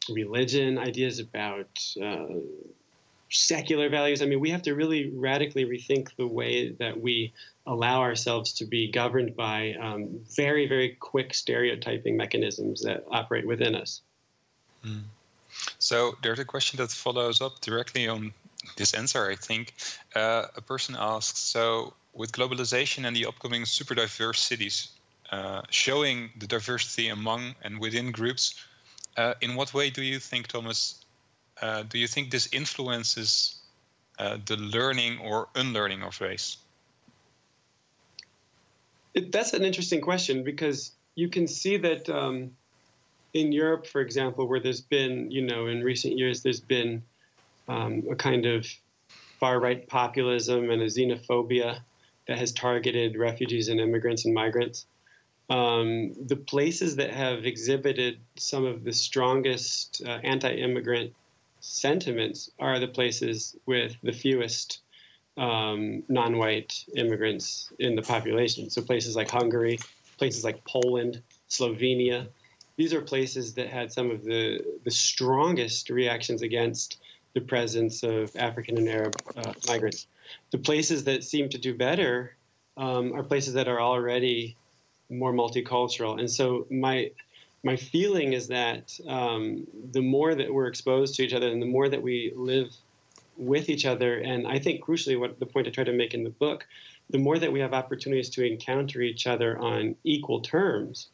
[0.09, 1.67] religion, ideas about
[2.01, 2.27] uh,
[3.29, 4.21] secular values.
[4.21, 7.33] I mean, we have to really radically rethink the way that we
[7.65, 13.75] allow ourselves to be governed by um, very, very quick stereotyping mechanisms that operate within
[13.75, 14.01] us.
[14.85, 15.03] Mm.
[15.79, 18.33] So there's a question that follows up directly on
[18.75, 19.73] this answer, I think.
[20.15, 24.89] Uh, a person asks So, with globalization and the upcoming super diverse cities
[25.31, 28.55] uh, showing the diversity among and within groups,
[29.17, 31.03] uh, in what way do you think, Thomas,
[31.61, 33.55] uh, do you think this influences
[34.17, 36.57] uh, the learning or unlearning of race?
[39.13, 42.09] It, that's an interesting question because you can see that.
[42.09, 42.51] Um,
[43.33, 47.03] in Europe, for example, where there's been, you know, in recent years, there's been
[47.67, 48.67] um, a kind of
[49.39, 51.79] far right populism and a xenophobia
[52.27, 54.85] that has targeted refugees and immigrants and migrants.
[55.49, 61.13] Um, the places that have exhibited some of the strongest uh, anti immigrant
[61.59, 64.81] sentiments are the places with the fewest
[65.37, 68.69] um, non white immigrants in the population.
[68.69, 69.79] So places like Hungary,
[70.17, 72.27] places like Poland, Slovenia,
[72.79, 76.97] these are places that had some of the, the strongest reactions against
[77.33, 80.07] the presence of African and Arab uh, migrants.
[80.51, 82.37] The places that seem to do better
[82.77, 84.55] um, are places that are already
[85.09, 86.17] more multicultural.
[86.19, 87.11] And so my
[87.63, 91.65] my feeling is that um, the more that we're exposed to each other and the
[91.65, 92.73] more that we live
[93.35, 96.23] with each other, and I think crucially, what the point I try to make in
[96.23, 96.65] the book,
[97.09, 101.09] the more that we have opportunities to encounter each other on equal terms,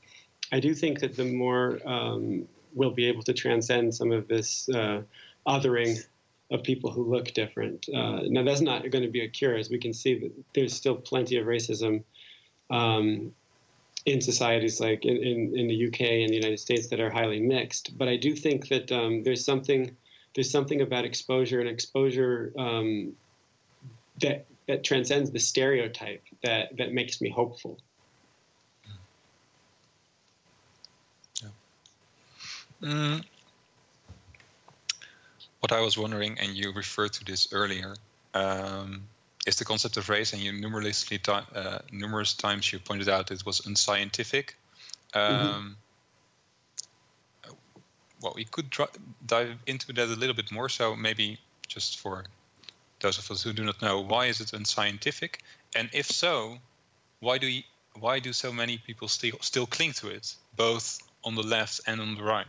[0.56, 4.70] I do think that the more um, we'll be able to transcend some of this
[4.70, 5.02] uh,
[5.46, 6.00] othering
[6.50, 7.88] of people who look different.
[7.94, 10.74] Uh, now, that's not going to be a cure, as we can see that there's
[10.74, 12.04] still plenty of racism
[12.70, 13.34] um,
[14.06, 17.42] in societies like in, in, in, the UK and the United States that are highly
[17.42, 17.98] mixed.
[17.98, 19.96] But I do think that um, there's something
[20.36, 23.14] there's something about exposure and exposure um,
[24.22, 27.78] that that transcends the stereotype that that makes me hopeful.
[31.42, 31.50] Yeah.
[32.82, 33.24] Mm.
[35.60, 37.96] What I was wondering, and you referred to this earlier,
[38.34, 39.04] um,
[39.46, 43.46] is the concept of race, and you numerously uh, numerous times you pointed out it
[43.46, 44.56] was unscientific.
[45.14, 45.48] Mm-hmm.
[45.48, 45.78] Um,
[47.46, 47.54] mm-hmm.
[48.22, 48.76] Well, we could
[49.26, 50.70] dive into that a little bit more.
[50.70, 52.24] So maybe just for
[53.00, 55.44] those of us who do not know, why is it unscientific?
[55.76, 56.58] And if so,
[57.20, 57.64] why do you,
[58.00, 62.02] why do so many people still still cling to it, both on the left and
[62.02, 62.48] on the right?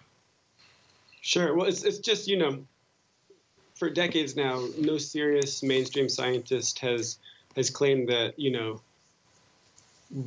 [1.26, 1.56] Sure.
[1.56, 2.64] Well, it's it's just you know
[3.74, 7.18] for decades now, no serious mainstream scientist has
[7.56, 8.80] has claimed that you know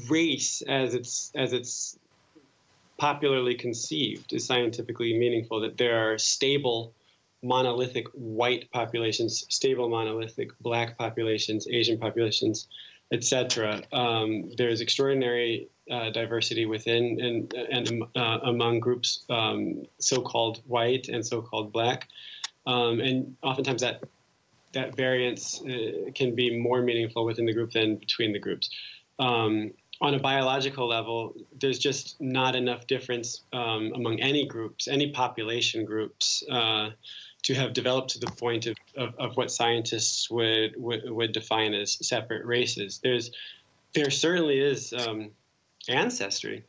[0.09, 1.97] race as it's as it's
[2.97, 5.61] popularly conceived is scientifically meaningful.
[5.61, 6.91] That there are stable
[7.41, 12.67] monolithic white populations, stable monolithic black populations, Asian populations,
[13.11, 13.81] etc.
[13.91, 21.25] Um, there's extraordinary uh, diversity within and and uh, among groups um, so-called white and
[21.25, 22.07] so-called black.
[22.67, 24.03] Um, and oftentimes that
[24.73, 28.69] that variance uh, can be more meaningful within the group than between the groups.
[29.17, 35.11] Um, on a biological level, there's just not enough difference um, among any groups, any
[35.11, 36.91] population groups, uh,
[37.43, 41.73] to have developed to the point of, of, of what scientists would, would, would define
[41.73, 42.99] as separate races.
[43.01, 43.31] There's
[43.93, 45.31] there certainly is um,
[45.87, 46.63] ancestry,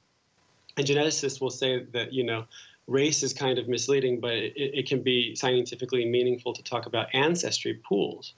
[0.77, 2.47] and geneticists will say that you know
[2.87, 7.09] race is kind of misleading, but it, it can be scientifically meaningful to talk about
[7.15, 8.35] ancestry pools.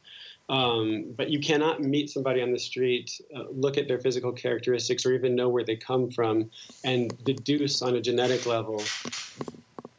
[0.49, 5.07] Um, but you cannot meet somebody on the street, uh, look at their physical characteristics,
[5.07, 6.51] or even know where they come from,
[6.85, 8.83] and deduce on a genetic level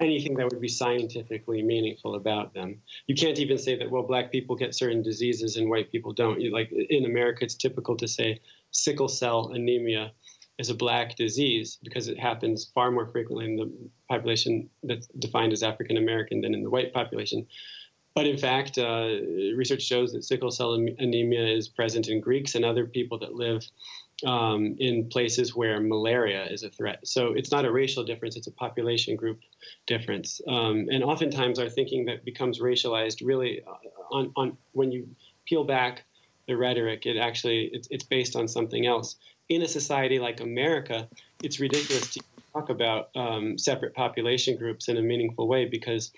[0.04, 2.82] anything that would be scientifically meaningful about them.
[3.08, 6.40] You can't even say that well, black people get certain diseases and white people don't.
[6.52, 10.12] Like in America, it's typical to say sickle cell anemia
[10.60, 13.72] is a black disease because it happens far more frequently in the
[14.08, 17.48] population that's defined as African American than in the white population.
[18.16, 19.08] But in fact, uh,
[19.56, 23.64] research shows that sickle cell anemia is present in Greeks and other people that live
[24.26, 27.00] um, in places where malaria is a threat.
[27.08, 29.40] So it's not a racial difference, it's a population group
[29.88, 30.42] difference.
[30.48, 35.08] Um, and oftentimes our thinking that becomes racialized really uh, on, on when you
[35.46, 36.04] peel back
[36.48, 39.16] the rhetoric, it actually it's, it's based on something else
[39.50, 41.08] in a society like America,
[41.42, 42.22] it's ridiculous to
[42.54, 46.12] talk about um, separate population groups in a meaningful way because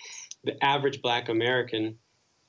[0.44, 1.98] the average black American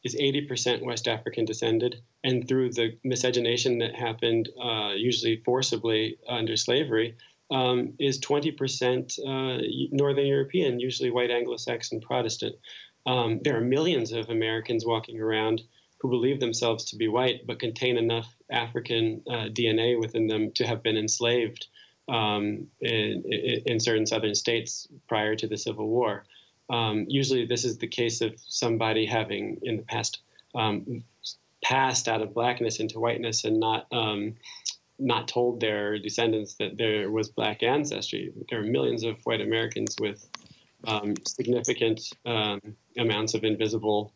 [0.07, 6.57] is 80% West African descended, and through the miscegenation that happened, uh, usually forcibly under
[6.57, 7.17] slavery,
[7.51, 12.55] um, is 20% uh, Northern European, usually white Anglo Saxon Protestant.
[13.05, 15.63] Um, there are millions of Americans walking around
[15.99, 20.67] who believe themselves to be white but contain enough African uh, DNA within them to
[20.67, 21.67] have been enslaved
[22.09, 23.23] um, in,
[23.67, 26.25] in, certain southern states prior to the Civil War.
[26.69, 30.21] Um, usually, this is the case of somebody having in the past
[30.55, 31.05] um,
[31.63, 34.35] passed out of blackness into whiteness and not um,
[34.99, 38.33] not told their descendants that there was black ancestry.
[38.49, 40.27] There are millions of white Americans with
[40.87, 42.61] um, significant um,
[42.97, 44.13] amounts of invisible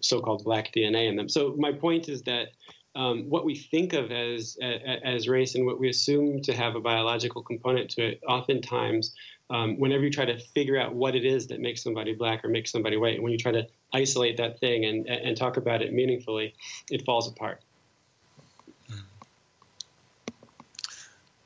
[0.00, 1.28] so-called black DNA in them.
[1.28, 2.48] So my point is that
[2.96, 4.56] um, what we think of as
[5.04, 9.14] as race and what we assume to have a biological component to it, oftentimes,
[9.50, 12.48] um, whenever you try to figure out what it is that makes somebody black or
[12.48, 15.92] makes somebody white, when you try to isolate that thing and and talk about it
[15.92, 16.54] meaningfully,
[16.90, 17.60] it falls apart.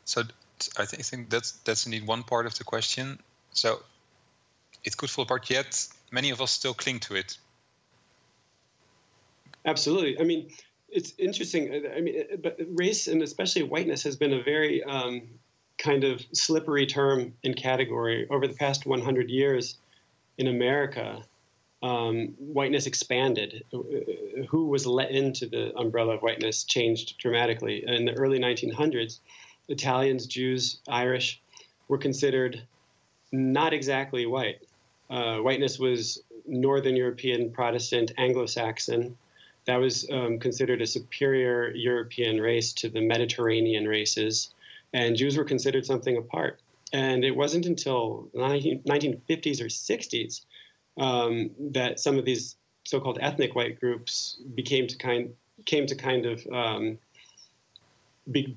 [0.05, 0.23] So
[0.77, 3.19] I think that's that's indeed one part of the question.
[3.53, 3.81] So
[4.85, 7.37] it could fall apart, yet many of us still cling to it
[9.69, 10.19] Absolutely.
[10.19, 10.51] I mean,
[10.91, 11.87] it's interesting.
[11.95, 15.23] I mean, but race and especially whiteness has been a very um,
[15.79, 19.77] kind of slippery term and category over the past 100 years
[20.37, 21.23] in America.
[21.81, 23.65] Um, whiteness expanded.
[24.49, 27.85] Who was let into the umbrella of whiteness changed dramatically.
[27.87, 29.21] In the early 1900s,
[29.69, 31.41] Italians, Jews, Irish
[31.87, 32.63] were considered
[33.31, 34.61] not exactly white.
[35.09, 39.17] Uh, whiteness was Northern European, Protestant, Anglo Saxon,
[39.69, 44.55] that was um, considered a superior European race to the Mediterranean races,
[44.95, 46.59] and Jews were considered something apart.
[46.95, 50.41] And it wasn't until the 19, 1950s or 60s
[50.97, 55.35] um, that some of these so-called ethnic white groups became to kind
[55.67, 56.99] came to kind of um,
[58.33, 58.57] be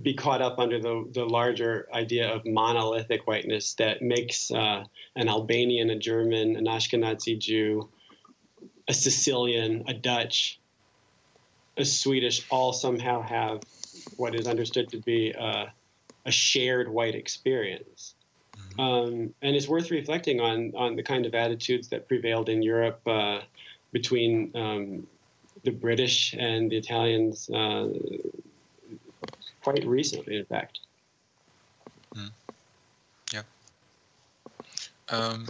[0.00, 4.84] be caught up under the the larger idea of monolithic whiteness that makes uh,
[5.16, 7.88] an Albanian, a German, an Ashkenazi Jew,
[8.88, 10.58] a Sicilian, a Dutch,
[11.76, 13.62] a Swedish, all somehow have
[14.16, 15.66] what is understood to be uh,
[16.26, 18.14] a shared white experience.
[18.56, 18.80] Mm-hmm.
[18.80, 23.00] Um, and it's worth reflecting on on the kind of attitudes that prevailed in Europe
[23.06, 23.40] uh,
[23.92, 25.06] between um,
[25.64, 27.88] the British and the Italians uh,
[29.62, 30.80] quite recently, in fact.
[32.14, 32.30] Mm.
[33.32, 33.42] Yeah.
[35.08, 35.46] Um,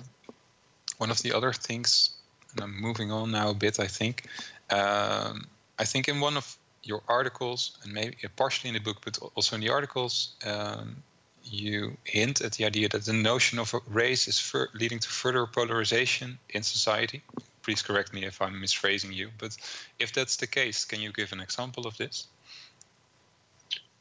[0.99, 2.11] one of the other things,
[2.53, 4.27] and I'm moving on now a bit, I think.
[4.71, 5.47] Um,
[5.79, 9.57] I think in one of your articles, and maybe partially in the book, but also
[9.57, 10.97] in the articles, um,
[11.45, 16.39] you hint at the idea that the notion of race is leading to further polarization
[16.51, 17.23] in society.
[17.63, 19.57] Please correct me if I'm misphrasing you, but
[19.99, 22.27] if that's the case, can you give an example of this?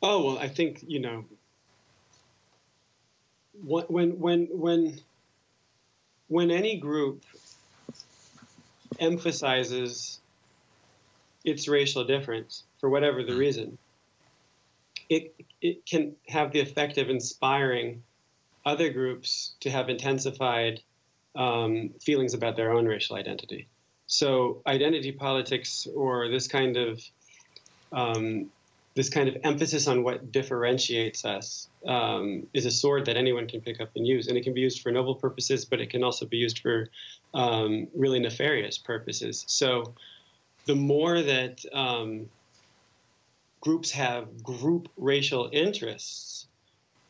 [0.01, 1.25] Oh well, I think you know
[3.63, 4.99] when when when
[6.27, 7.23] when any group
[8.99, 10.19] emphasizes
[11.43, 13.39] its racial difference for whatever the mm.
[13.39, 13.77] reason,
[15.09, 18.03] it it can have the effect of inspiring
[18.65, 20.81] other groups to have intensified
[21.35, 23.67] um, feelings about their own racial identity.
[24.07, 27.01] So identity politics or this kind of
[27.91, 28.51] um,
[28.93, 33.61] this kind of emphasis on what differentiates us um, is a sword that anyone can
[33.61, 36.03] pick up and use, and it can be used for noble purposes, but it can
[36.03, 36.89] also be used for
[37.33, 39.45] um, really nefarious purposes.
[39.47, 39.93] So,
[40.65, 42.29] the more that um,
[43.61, 46.47] groups have group racial interests,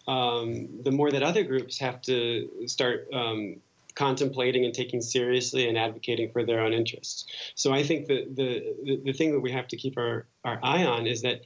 [0.08, 3.58] um, the more that other groups have to start um,
[3.96, 7.26] contemplating and taking seriously and advocating for their own interests.
[7.56, 10.86] So I think the, the, the thing that we have to keep our, our eye
[10.86, 11.42] on is that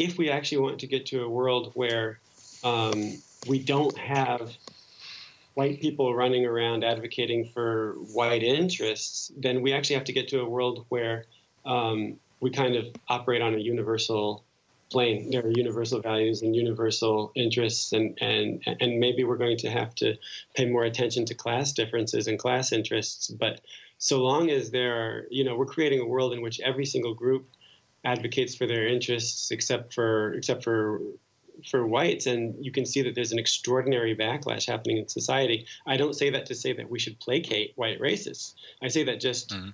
[0.00, 2.18] if we actually want to get to a world where
[2.64, 4.50] um, we don't have
[5.52, 10.40] white people running around advocating for white interests, then we actually have to get to
[10.40, 11.26] a world where
[11.66, 14.42] um, we kind of operate on a universal
[14.90, 15.30] plane.
[15.30, 19.94] There are universal values and universal interests, and, and, and maybe we're going to have
[19.96, 20.16] to
[20.54, 23.28] pay more attention to class differences and class interests.
[23.28, 23.60] But
[23.98, 27.12] so long as there are, you know, we're creating a world in which every single
[27.12, 27.46] group
[28.04, 31.00] advocates for their interests except for except for
[31.68, 35.66] for whites and you can see that there's an extraordinary backlash happening in society.
[35.86, 38.54] I don't say that to say that we should placate white racists.
[38.82, 39.70] I say that just mm-hmm.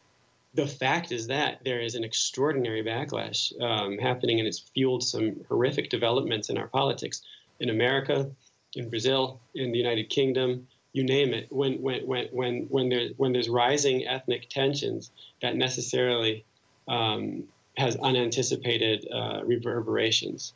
[0.55, 5.45] the fact is that there is an extraordinary backlash um, happening and it's fueled some
[5.49, 7.23] horrific developments in our politics.
[7.61, 8.31] In america
[8.75, 10.67] in brazil in the united kingdom
[10.97, 11.47] you name it.
[11.51, 15.11] When when when when when there's when there's rising ethnic tensions
[15.43, 16.47] that necessarily
[16.89, 17.45] um,
[17.77, 20.53] has unanticipated uh, reverberations.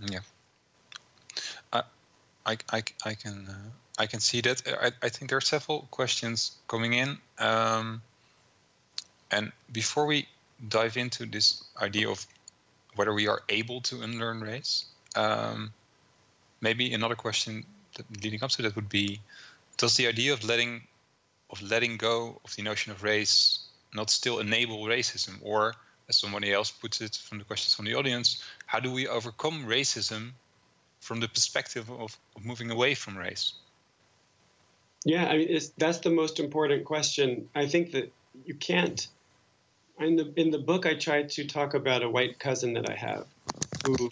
[0.00, 0.20] Yeah,
[1.72, 1.82] I,
[2.70, 4.62] I, I, can uh, I can see that.
[4.66, 8.02] I, I think there are several questions coming in, um,
[9.30, 10.28] and before we
[10.68, 12.26] dive into this idea of
[12.94, 14.86] whether we are able to unlearn race,
[15.16, 15.72] um,
[16.60, 17.64] maybe another question
[18.22, 19.20] leading up to that would be:
[19.78, 20.82] Does the idea of letting
[21.48, 25.38] of letting go of the notion of race not still enable racism?
[25.42, 25.74] Or,
[26.08, 29.66] as somebody else puts it from the questions from the audience, how do we overcome
[29.66, 30.32] racism
[31.00, 33.52] from the perspective of, of moving away from race?
[35.04, 37.48] Yeah, I mean, that's the most important question.
[37.54, 38.12] I think that
[38.44, 39.06] you can't.
[39.98, 42.94] In the in the book, I tried to talk about a white cousin that I
[42.94, 43.26] have,
[43.86, 44.10] who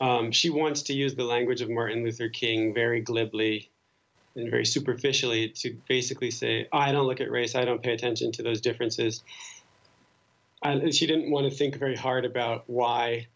[0.00, 3.70] um, she wants to use the language of Martin Luther King very glibly
[4.36, 7.92] and very superficially to basically say, oh, I don't look at race, I don't pay
[7.92, 9.22] attention to those differences.
[10.62, 13.26] And she didn't want to think very hard about why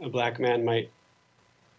[0.00, 0.90] a black man might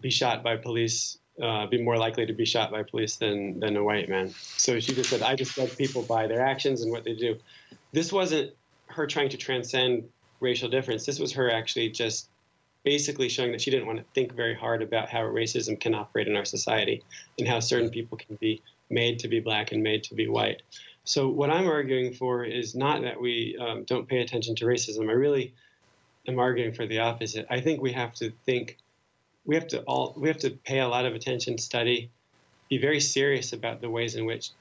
[0.02, 3.78] be shot by police, uh, be more likely to be shot by police than, than
[3.78, 4.34] a white man.
[4.58, 7.38] So she just said, I just judge people by their actions and what they do.
[7.94, 8.52] This wasn't
[8.88, 10.10] her trying to transcend
[10.40, 11.06] racial difference.
[11.06, 12.30] This was her actually just
[12.88, 16.26] basically showing that she didn't want to think very hard about how racism can operate
[16.26, 17.04] in our society
[17.38, 20.62] and how certain people can be made to be black and made to be white.
[21.04, 25.10] So what I'm arguing for is not that we um, don't pay attention to racism.
[25.10, 25.54] I really
[26.30, 27.46] am arguing for the opposite.
[27.50, 28.78] I think we have to think,
[29.46, 32.10] we have to all, we have to pay a lot of attention, study,
[32.70, 34.52] be very serious about the ways in which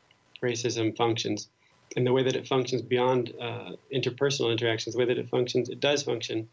[0.42, 1.48] racism functions
[1.94, 5.68] and the way that it functions beyond uh, interpersonal interactions, the way that it functions,
[5.68, 6.48] it does function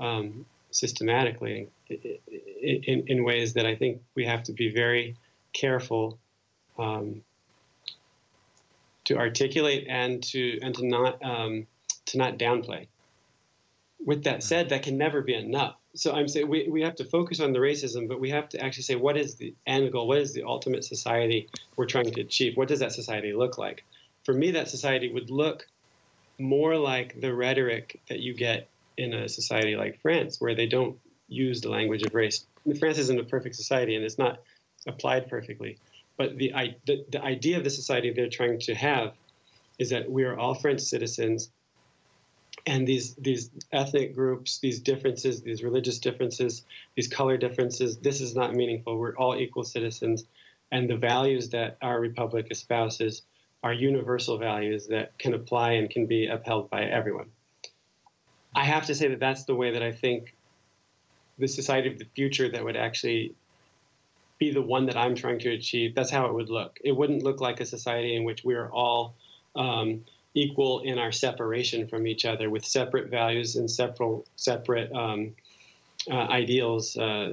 [0.00, 1.98] um, systematically in,
[2.62, 5.16] in, in, ways that I think we have to be very
[5.52, 6.18] careful
[6.78, 7.22] um,
[9.04, 11.66] to articulate and to and to not um,
[12.06, 12.86] to not downplay.
[14.04, 15.76] with that said, that can never be enough.
[15.94, 18.64] So I'm saying we, we have to focus on the racism, but we have to
[18.64, 20.08] actually say what is the end goal?
[20.08, 22.56] What is the ultimate society we're trying to achieve?
[22.56, 23.84] What does that society look like?
[24.24, 25.66] For me, that society would look
[26.38, 30.98] more like the rhetoric that you get in a society like France, where they don't
[31.28, 32.46] use the language of race.
[32.78, 34.40] France isn't a perfect society and it's not
[34.86, 35.78] applied perfectly.
[36.16, 36.52] But the,
[36.86, 39.14] the, the idea of the society they're trying to have
[39.78, 41.50] is that we are all French citizens
[42.66, 46.64] and these these ethnic groups, these differences, these religious differences,
[46.94, 48.96] these color differences, this is not meaningful.
[48.96, 50.24] We're all equal citizens,
[50.70, 53.22] and the values that our republic espouses
[53.62, 57.30] are universal values that can apply and can be upheld by everyone.
[58.54, 60.34] I have to say that that's the way that I think
[61.38, 63.34] the society of the future that would actually
[64.38, 65.94] be the one that I'm trying to achieve.
[65.94, 66.78] That's how it would look.
[66.84, 69.14] It wouldn't look like a society in which we are all
[69.54, 75.34] um, equal in our separation from each other with separate values and several separate um,
[76.10, 77.32] uh, ideals uh,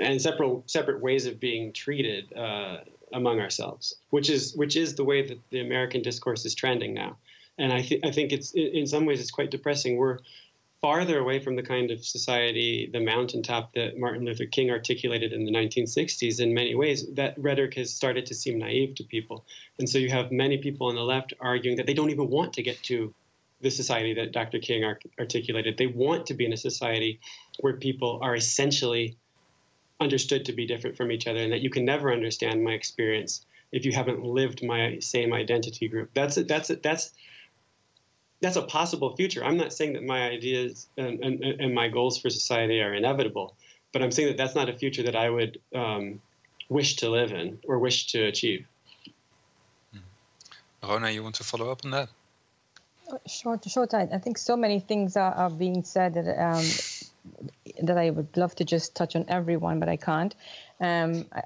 [0.00, 2.78] and separate separate ways of being treated uh,
[3.12, 7.16] among ourselves, which is which is the way that the American discourse is trending now.
[7.58, 9.96] And I, th- I think it's in some ways it's quite depressing.
[9.96, 10.18] We're
[10.80, 15.44] farther away from the kind of society, the mountaintop that Martin Luther King articulated in
[15.44, 19.44] the 1960s in many ways, that rhetoric has started to seem naive to people.
[19.78, 22.52] And so you have many people on the left arguing that they don't even want
[22.54, 23.14] to get to
[23.62, 24.58] the society that Dr.
[24.58, 24.84] King
[25.18, 25.78] articulated.
[25.78, 27.20] They want to be in a society
[27.60, 29.16] where people are essentially
[29.98, 33.46] understood to be different from each other and that you can never understand my experience
[33.72, 36.10] if you haven't lived my same identity group.
[36.12, 37.12] That's that's that's
[38.40, 39.44] that's a possible future.
[39.44, 43.54] I'm not saying that my ideas and, and, and, my goals for society are inevitable,
[43.92, 46.20] but I'm saying that that's not a future that I would um,
[46.68, 48.66] wish to live in or wish to achieve.
[49.92, 49.98] Hmm.
[50.82, 52.08] Rona, you want to follow up on that?
[53.26, 53.94] Short, short.
[53.94, 56.64] I, I think so many things are, are being said that um,
[57.82, 60.34] that I would love to just touch on everyone, but I can't.
[60.80, 61.42] Um, I,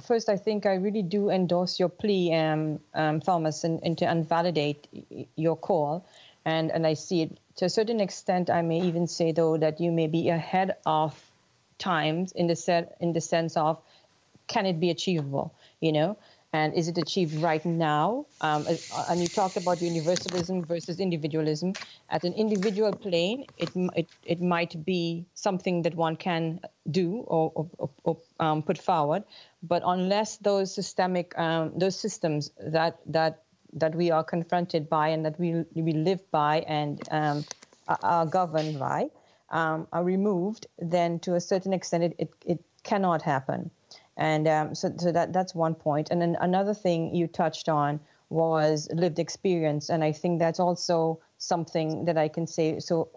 [0.00, 4.10] first, I think I really do endorse your plea, um, um, Thomas, and, and to
[4.10, 4.88] invalidate
[5.36, 6.06] your call
[6.44, 8.50] and and I see it to a certain extent.
[8.50, 11.14] I may even say though that you may be ahead of
[11.78, 13.82] times in the set in the sense of
[14.48, 15.54] can it be achievable?
[15.80, 16.18] You know,
[16.52, 18.26] and is it achieved right now?
[18.40, 18.66] Um,
[19.08, 21.76] and you talked about universalism versus individualism.
[22.10, 27.52] At an individual plane, it it, it might be something that one can do or,
[27.54, 29.24] or, or um, put forward,
[29.62, 33.41] but unless those systemic um, those systems that that
[33.72, 37.44] that we are confronted by and that we, we live by and um,
[37.88, 39.08] are governed by
[39.52, 43.70] um, are removed, then to a certain extent it, it, it cannot happen.
[44.16, 46.08] And um, so, so that, that's one point.
[46.10, 48.00] And then another thing you touched on
[48.30, 49.90] was lived experience.
[49.90, 52.80] And I think that's also something that I can say.
[52.80, 53.08] So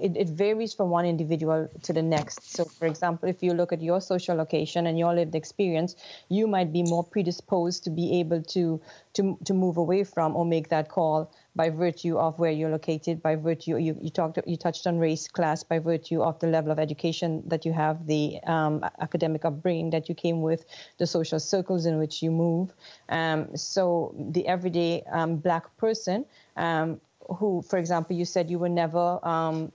[0.00, 2.54] it, it, varies from one individual to the next.
[2.54, 5.96] So, for example, if you look at your social location and your lived experience,
[6.28, 8.80] you might be more predisposed to be able to
[9.14, 13.20] to to move away from or make that call by virtue of where you're located,
[13.20, 16.70] by virtue you, you talked you touched on race, class, by virtue of the level
[16.70, 20.64] of education that you have, the um, academic upbringing that you came with,
[20.98, 22.72] the social circles in which you move.
[23.08, 26.24] Um, so the everyday um, black person
[26.56, 29.72] um, who, for example, you said you were never um,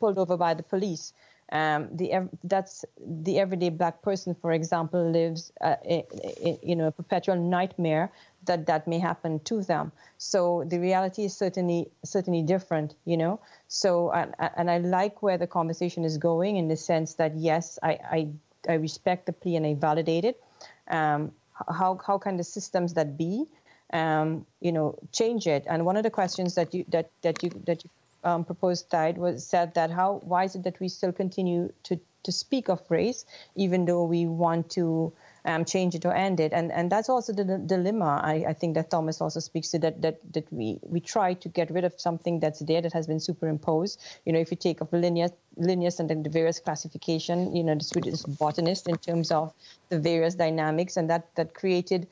[0.00, 1.12] pulled over by the police.
[1.52, 6.90] Um, the that's the everyday black person, for example, lives uh, in, you know a
[6.90, 8.10] perpetual nightmare
[8.46, 9.92] that that may happen to them.
[10.16, 13.38] So the reality is certainly certainly different, you know.
[13.68, 17.78] So and, and I like where the conversation is going in the sense that yes,
[17.82, 18.28] I I,
[18.66, 20.42] I respect the plea and I validate it.
[20.88, 21.32] Um,
[21.68, 23.46] how how can the systems that be
[23.92, 25.64] um, you know, change it.
[25.68, 27.90] And one of the questions that you that that you that you
[28.24, 32.00] um, proposed, Tide, was said that how why is it that we still continue to
[32.24, 33.24] to speak of race
[33.56, 35.12] even though we want to
[35.44, 36.52] um, change it or end it.
[36.52, 39.78] And and that's also the, the dilemma I, I, think that Thomas also speaks to
[39.80, 43.06] that that that we we try to get rid of something that's there that has
[43.06, 44.00] been superimposed.
[44.24, 47.74] You know, if you take of Linnaeus, Linnaeus and then the various classification, you know,
[47.74, 49.52] the Swedish botanist in terms of
[49.88, 52.06] the various dynamics, and that that created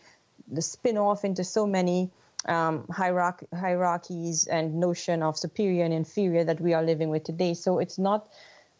[0.48, 2.10] the spin off into so many
[2.46, 7.54] um, hierarch- hierarchies and notion of superior and inferior that we are living with today.
[7.54, 8.28] So it's not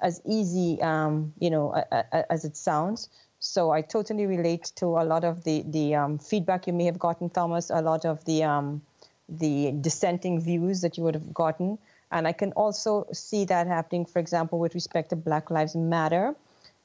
[0.00, 3.08] as easy, um, you know, a, a, as it sounds.
[3.38, 6.98] So I totally relate to a lot of the the um, feedback you may have
[6.98, 7.70] gotten, Thomas.
[7.70, 8.82] A lot of the um,
[9.28, 11.78] the dissenting views that you would have gotten,
[12.10, 16.34] and I can also see that happening, for example, with respect to Black Lives Matter.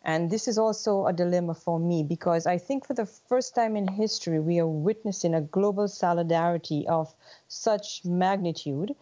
[0.06, 3.76] And this is also a dilemma for me because I think for the first time
[3.76, 7.14] in history, we are witnessing a global solidarity of
[7.48, 8.96] such magnitude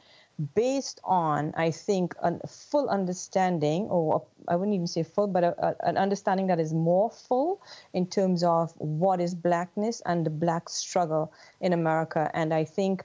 [0.55, 5.67] based on, I think, a full understanding, or I wouldn't even say full, but a,
[5.67, 7.61] a, an understanding that is more full
[7.93, 12.31] in terms of what is blackness and the black struggle in America.
[12.33, 13.03] And I think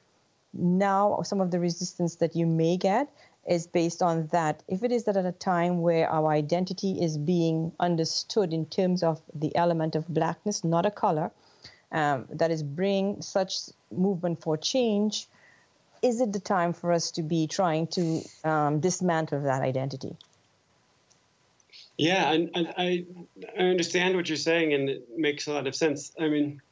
[0.54, 3.10] now some of the resistance that you may get
[3.48, 4.62] is based on that.
[4.68, 9.02] If it is that at a time where our identity is being understood in terms
[9.02, 11.30] of the element of blackness, not a color,
[11.90, 15.28] um, that is bring such movement for change
[16.02, 20.16] is it the time for us to be trying to um, dismantle that identity?
[21.96, 23.06] Yeah, and, and, I
[23.58, 26.12] I understand what you're saying, and it makes a lot of sense.
[26.18, 26.62] I mean,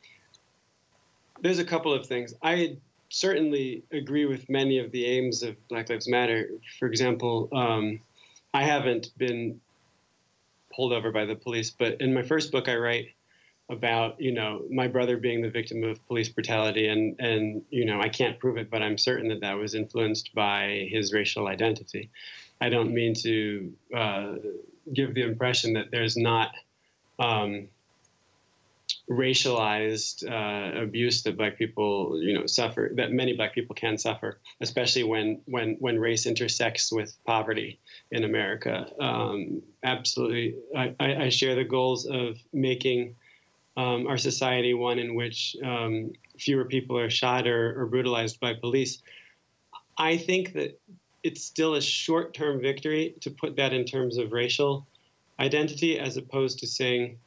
[1.40, 2.34] there's a couple of things.
[2.42, 2.76] I
[3.16, 6.50] certainly agree with many of the aims of Black Lives Matter.
[6.78, 8.00] For example, um,
[8.52, 9.60] I haven't been
[10.74, 13.08] pulled over by the police, but in my first book, I write
[13.68, 18.00] about you know my brother being the victim of police brutality and and you know
[18.00, 22.10] I can't prove it but I'm certain that that was influenced by his racial identity.
[22.60, 24.34] I don't mean to uh,
[24.92, 26.52] give the impression that there's not
[27.18, 27.68] um,
[29.10, 34.40] racialized uh, abuse that black people you know suffer that many black people can suffer
[34.60, 37.78] especially when when when race intersects with poverty
[38.10, 43.14] in America um, absolutely I, I share the goals of making
[43.76, 48.54] um, our society one in which um, fewer people are shot or, or, brutalized by
[48.54, 49.02] police.
[49.98, 50.80] I think that
[51.22, 54.86] it's still a short term victory to put that in terms of racial
[55.38, 57.18] identity as opposed to saying,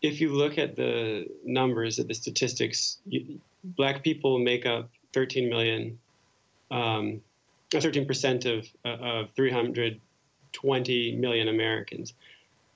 [0.00, 5.48] if you look at the numbers, at the statistics, you, black people make up 13
[5.48, 5.98] million,
[6.70, 7.20] um,
[7.70, 12.14] 13% of, of 320 million Americans.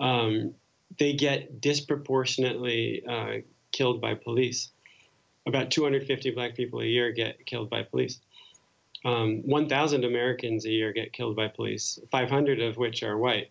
[0.01, 0.55] Um,
[0.99, 3.39] they get disproportionately uh,
[3.71, 4.71] killed by police.
[5.47, 8.21] About 250 black people a year get killed by police.
[9.05, 13.51] Um, 1,000 Americans a year get killed by police, 500 of which are white.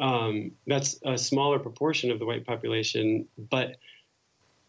[0.00, 3.76] Um, that's a smaller proportion of the white population, but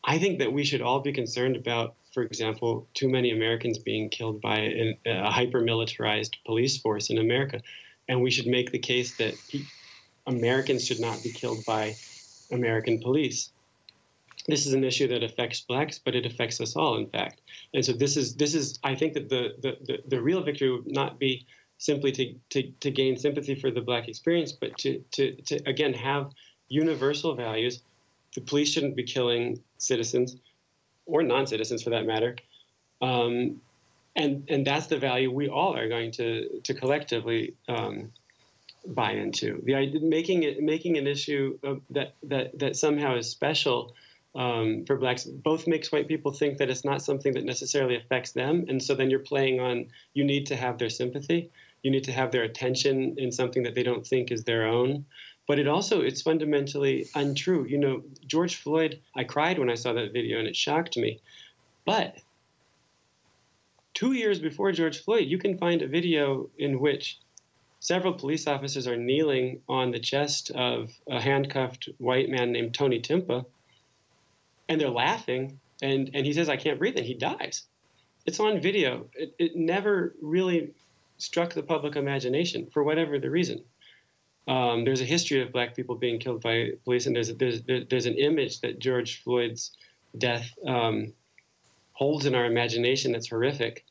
[0.03, 4.09] I think that we should all be concerned about, for example, too many Americans being
[4.09, 7.61] killed by an, a hyper militarized police force in America.
[8.09, 9.35] And we should make the case that
[10.27, 11.95] Americans should not be killed by
[12.51, 13.51] American police.
[14.47, 17.39] This is an issue that affects blacks, but it affects us all, in fact.
[17.73, 20.71] And so this is this is I think that the the, the, the real victory
[20.71, 21.45] would not be
[21.81, 25.93] simply to, to, to gain sympathy for the black experience, but to, to, to again
[25.93, 26.31] have
[26.69, 27.81] universal values.
[28.35, 30.35] The police shouldn't be killing citizens
[31.07, 32.35] or non-citizens for that matter.
[33.01, 33.61] Um,
[34.15, 38.11] and and that's the value we all are going to to collectively um,
[38.85, 39.59] buy into.
[39.63, 41.57] The idea, making it making an issue
[41.89, 43.95] that that that somehow is special
[44.35, 48.33] um, for blacks both makes white people think that it's not something that necessarily affects
[48.33, 51.49] them, and so then you're playing on you need to have their sympathy,
[51.83, 55.05] you need to have their attention in something that they don't think is their own.
[55.47, 57.65] But it also it's fundamentally untrue.
[57.65, 59.01] You know, George Floyd.
[59.15, 61.19] I cried when I saw that video, and it shocked me.
[61.85, 62.15] But
[63.93, 67.19] two years before George Floyd, you can find a video in which
[67.79, 73.01] several police officers are kneeling on the chest of a handcuffed white man named Tony
[73.01, 73.45] Timpa,
[74.69, 75.59] and they're laughing.
[75.81, 77.63] And, and he says, I can't breathe, and he dies.
[78.27, 79.07] It's on video.
[79.15, 80.75] It, it never really
[81.21, 83.63] struck the public imagination for whatever the reason.
[84.47, 87.61] Um, there's a history of black people being killed by police, and there's a, there's
[87.89, 89.71] there's an image that George Floyd's
[90.17, 91.13] death um,
[91.93, 93.85] holds in our imagination that's horrific.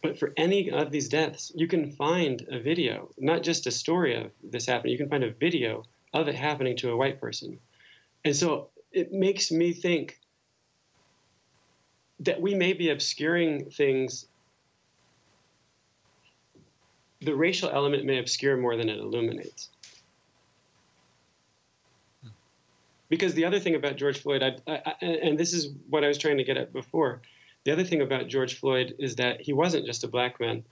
[0.00, 4.14] But for any of these deaths, you can find a video, not just a story
[4.14, 7.58] of this happening, you can find a video of it happening to a white person.
[8.24, 10.20] And so it makes me think
[12.20, 14.26] that we may be obscuring things.
[17.20, 19.70] The racial element may obscure more than it illuminates.
[23.08, 26.18] Because the other thing about George Floyd, I, I, and this is what I was
[26.18, 27.22] trying to get at before,
[27.64, 30.64] the other thing about George Floyd is that he wasn't just a black man.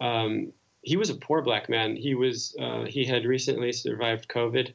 [0.00, 1.96] Um, he was a poor black man.
[1.96, 4.72] He was uh, he had recently survived COVID.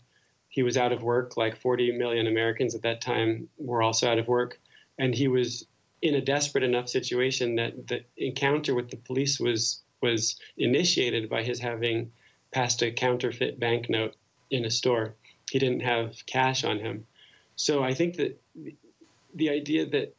[0.49, 4.19] He was out of work, like 40 million Americans at that time were also out
[4.19, 4.59] of work,
[4.97, 5.65] and he was
[6.01, 11.43] in a desperate enough situation that the encounter with the police was was initiated by
[11.43, 12.12] his having
[12.52, 14.16] passed a counterfeit banknote
[14.49, 15.16] in a store.
[15.49, 17.06] He didn't have cash on him,
[17.56, 18.41] so I think that
[19.36, 20.16] the idea that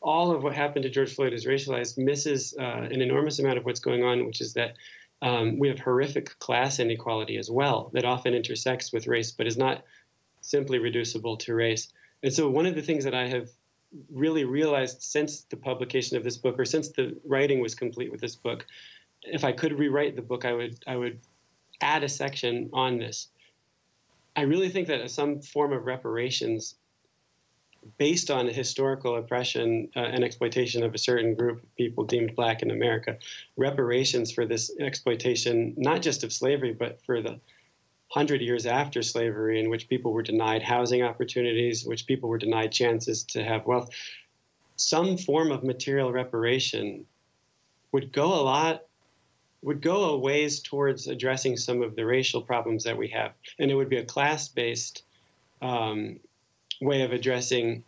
[0.00, 3.64] all of what happened to George Floyd is racialized misses uh, an enormous amount of
[3.64, 4.76] what's going on, which is that
[5.22, 9.56] um, we have horrific class inequality as well that often intersects with race, but is
[9.56, 9.82] not
[10.40, 11.88] simply reducible to race.
[12.22, 13.48] And so, one of the things that I have
[14.12, 18.20] really realized since the publication of this book, or since the writing was complete with
[18.20, 18.66] this book,
[19.32, 21.20] if I could rewrite the book, I would I would
[21.80, 23.28] add a section on this.
[24.36, 26.76] I really think that some form of reparations
[27.96, 32.62] based on historical oppression uh, and exploitation of a certain group of people deemed black
[32.62, 33.16] in America,
[33.56, 37.40] reparations for this exploitation, not just of slavery, but for the
[38.08, 42.72] hundred years after slavery, in which people were denied housing opportunities, which people were denied
[42.72, 43.90] chances to have wealth,
[44.76, 47.04] some form of material reparation
[47.92, 48.84] would go a lot
[49.62, 53.70] would go a ways towards addressing some of the racial problems that we have, and
[53.70, 55.02] it would be a class-based
[55.60, 56.20] um,
[56.80, 57.84] way of addressing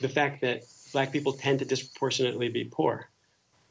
[0.00, 0.62] the fact that
[0.92, 3.08] black people tend to disproportionately be poor.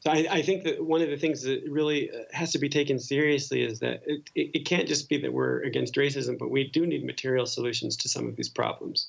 [0.00, 2.70] So I, I, think that one of the things that really uh, has to be
[2.70, 6.50] taken seriously is that it, it, it, can't just be that we're against racism, but
[6.50, 9.08] we do need material solutions to some of these problems.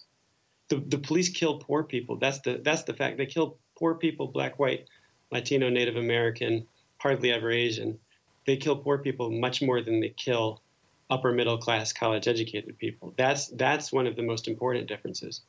[0.68, 2.18] The, the police kill poor people.
[2.18, 3.18] That's the that's the fact.
[3.18, 4.88] They kill poor people, black, white,
[5.32, 6.68] Latino, Native American,
[6.98, 7.98] hardly ever Asian.
[8.46, 10.62] They kill poor people much more than they kill
[11.10, 13.14] upper middle class college educated people.
[13.18, 15.42] That's that's one of the most important differences.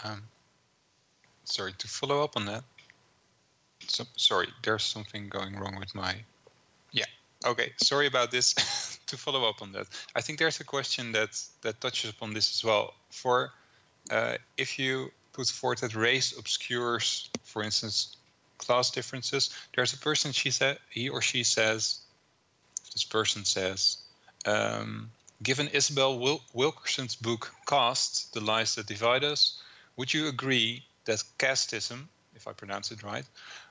[0.00, 0.22] Um,
[1.44, 2.64] sorry to follow up on that.
[3.86, 6.14] So, sorry, there's something going wrong with my.
[6.92, 7.04] Yeah.
[7.44, 7.72] Okay.
[7.78, 8.54] Sorry about this.
[9.06, 9.86] to follow up on that,
[10.16, 12.94] I think there's a question that that touches upon this as well.
[13.10, 13.52] For
[14.10, 18.16] uh, if you put forth that race obscures, for instance,
[18.66, 22.00] class differences, there's a person she said he or she says
[22.94, 23.98] this person says,
[24.46, 25.10] um,
[25.42, 29.60] given Isabel Wil- Wilkerson's book Caste, The Lies That Divide Us,
[29.96, 32.04] would you agree that casteism,
[32.34, 33.24] if I pronounce it right,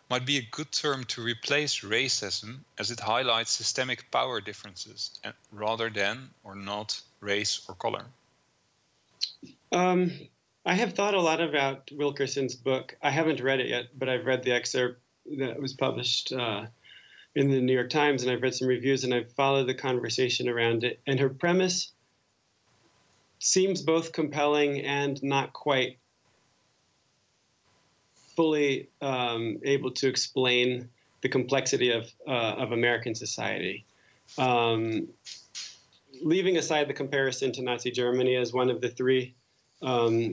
[0.09, 5.11] might be a good term to replace racism as it highlights systemic power differences
[5.51, 8.05] rather than or not race or color?
[9.71, 10.11] Um,
[10.65, 12.95] I have thought a lot about Wilkerson's book.
[13.01, 15.01] I haven't read it yet, but I've read the excerpt
[15.37, 16.65] that was published uh,
[17.35, 20.47] in the New York Times, and I've read some reviews, and I've followed the conversation
[20.47, 21.01] around it.
[21.05, 21.91] And her premise
[23.39, 25.97] seems both compelling and not quite
[28.35, 30.89] fully um, able to explain
[31.21, 33.85] the complexity of uh, of American society.
[34.37, 35.09] Um,
[36.21, 39.35] leaving aside the comparison to Nazi Germany as one of the three
[39.83, 40.31] um,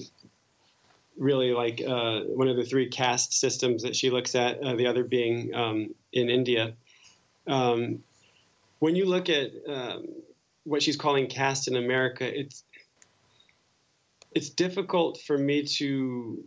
[1.17, 4.87] really like uh, one of the three caste systems that she looks at, uh, the
[4.87, 6.75] other being um, in India.
[7.47, 8.03] Um,
[8.79, 10.07] when you look at um,
[10.65, 12.65] what she's calling caste in America, it's
[14.33, 16.43] it's difficult for me to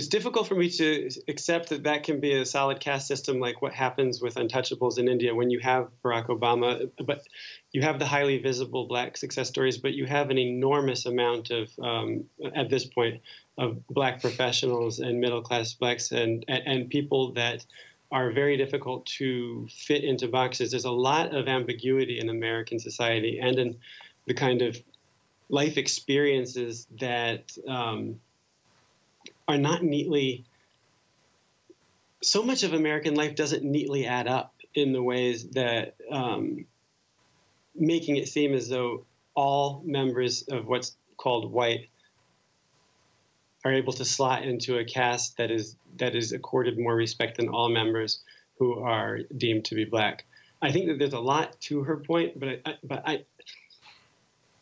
[0.00, 3.60] it's difficult for me to accept that that can be a solid caste system like
[3.60, 7.26] what happens with untouchables in India when you have Barack Obama, but
[7.72, 11.68] you have the highly visible black success stories, but you have an enormous amount of,
[11.82, 12.24] um,
[12.56, 13.20] at this point,
[13.58, 17.66] of black professionals and middle class blacks and, and, and people that
[18.10, 20.70] are very difficult to fit into boxes.
[20.70, 23.76] There's a lot of ambiguity in American society and in
[24.26, 24.82] the kind of
[25.50, 28.18] life experiences that um,
[29.50, 30.44] are not neatly.
[32.22, 36.66] So much of American life doesn't neatly add up in the ways that um,
[37.74, 41.88] making it seem as though all members of what's called white
[43.64, 47.48] are able to slot into a caste that is that is accorded more respect than
[47.48, 48.22] all members
[48.58, 50.24] who are deemed to be black.
[50.62, 53.24] I think that there's a lot to her point, but I, but I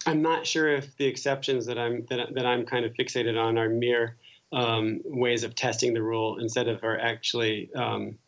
[0.06, 3.58] I'm not sure if the exceptions that I'm that, that I'm kind of fixated on
[3.58, 4.16] are mere
[4.52, 8.18] um, ways of testing the rule instead of are actually um,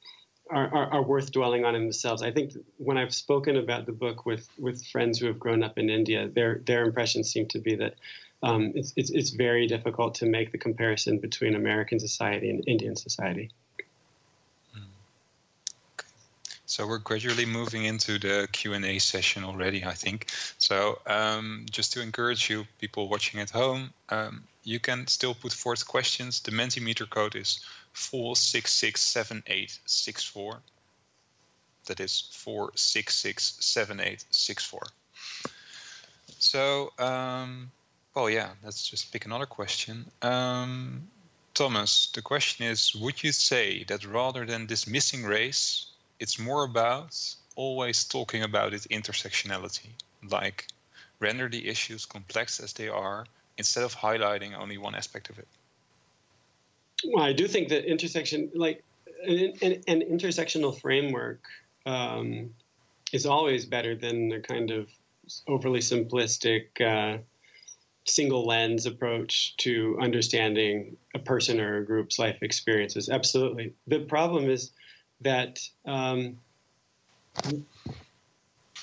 [0.51, 2.23] are, are, are, worth dwelling on in themselves.
[2.23, 5.79] I think when I've spoken about the book with, with friends who have grown up
[5.79, 7.95] in India, their their impressions seem to be that
[8.43, 12.97] um, it's, it's, it's very difficult to make the comparison between American society and Indian
[12.97, 13.51] society.
[14.75, 14.81] Hmm.
[16.67, 20.31] So we're gradually moving into the Q&A session already, I think.
[20.59, 25.53] So um, just to encourage you, people watching at home, um, you can still put
[25.53, 26.41] forth questions.
[26.41, 30.59] The Mentimeter code is 4667864.
[31.87, 34.83] That is 4667864.
[36.39, 37.71] So, um,
[38.15, 40.05] well, yeah, let's just pick another question.
[40.23, 41.09] Um,
[41.55, 45.87] Thomas, the question is Would you say that rather than dismissing race,
[46.19, 47.17] it's more about
[47.57, 49.89] always talking about its intersectionality?
[50.23, 50.67] Like,
[51.19, 53.27] render the issues complex as they are
[53.61, 55.47] instead of highlighting only one aspect of it?
[57.05, 58.83] Well, I do think that intersection, like
[59.27, 61.43] an, an, an intersectional framework,
[61.87, 62.55] um,
[63.13, 64.89] is always better than a kind of
[65.47, 67.19] overly simplistic, uh,
[68.07, 73.09] single lens approach to understanding a person or a group's life experiences.
[73.09, 73.75] Absolutely.
[73.87, 74.73] The problem is
[75.21, 76.39] that um,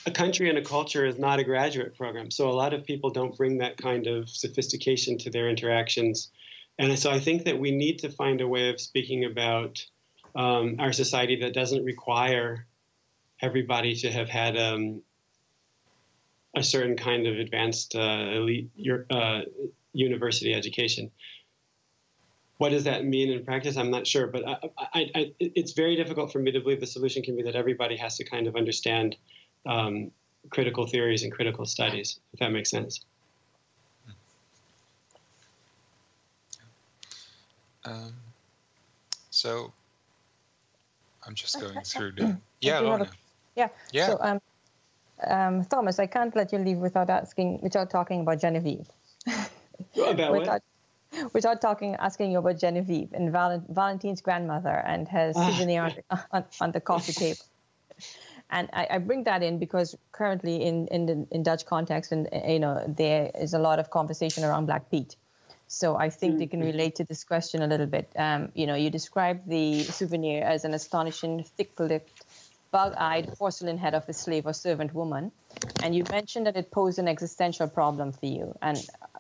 [0.07, 2.31] a country and a culture is not a graduate program.
[2.31, 6.31] So a lot of people don't bring that kind of sophistication to their interactions.
[6.79, 9.85] And so I think that we need to find a way of speaking about
[10.33, 12.65] um, our society that doesn't require
[13.41, 15.01] everybody to have had um,
[16.55, 18.69] a certain kind of advanced uh, elite
[19.11, 19.41] uh,
[19.91, 21.11] university education.
[22.59, 23.75] What does that mean in practice?
[23.75, 26.87] I'm not sure, but I, I, I, it's very difficult for me to believe the
[26.87, 29.17] solution can be that everybody has to kind of understand
[29.67, 30.11] um,
[30.49, 33.01] critical theories and critical studies, if that makes sense.
[37.85, 38.13] Um,
[39.29, 39.71] so
[41.25, 42.37] I'm just going through the.
[42.61, 43.09] Yeah, Rona.
[43.55, 43.69] Yeah.
[43.91, 44.07] Yeah.
[44.07, 44.41] So, um,
[45.25, 48.87] um, Thomas, I can't let you leave without asking, without talking about Genevieve.
[49.95, 50.61] about without,
[51.11, 51.33] what?
[51.33, 55.49] Without talking, asking you about Genevieve and Val- Valentine's grandmother and her ah.
[55.49, 57.45] souvenir on, on, on, the coffee table.
[58.49, 62.29] And I, I, bring that in because currently in in, the, in Dutch context, and
[62.47, 65.15] you know, there is a lot of conversation around Black Pete.
[65.67, 66.69] So I think they can mm-hmm.
[66.69, 68.09] relate to this question a little bit.
[68.15, 72.23] Um, you know, you describe the souvenir as an astonishing, thick-lipped
[72.71, 75.31] bug-eyed porcelain head of a slave or servant woman,
[75.83, 78.77] and you mentioned that it posed an existential problem for you, and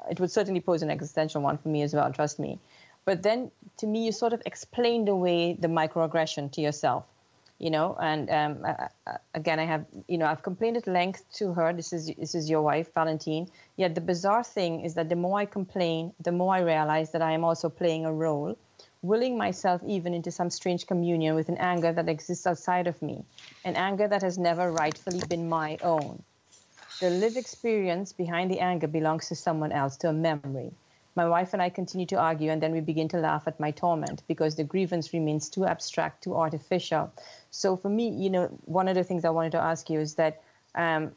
[0.09, 2.11] it would certainly pose an existential one for me as well.
[2.13, 2.59] Trust me.
[3.03, 7.05] But then, to me, you sort of explained away the microaggression to yourself,
[7.59, 7.97] you know.
[7.99, 11.73] And um, uh, again, I have, you know, I've complained at length to her.
[11.73, 13.47] This is this is your wife, Valentine.
[13.75, 17.21] Yet the bizarre thing is that the more I complain, the more I realize that
[17.21, 18.57] I am also playing a role
[19.01, 23.23] willing myself even into some strange communion with an anger that exists outside of me,
[23.63, 26.21] an anger that has never rightfully been my own.
[26.99, 30.71] The lived experience behind the anger belongs to someone else, to a memory.
[31.15, 33.71] My wife and I continue to argue, and then we begin to laugh at my
[33.71, 37.11] torment because the grievance remains too abstract, too artificial.
[37.57, 40.15] So, for me, you know, one of the things I wanted to ask you is
[40.15, 40.41] that
[40.75, 41.11] um,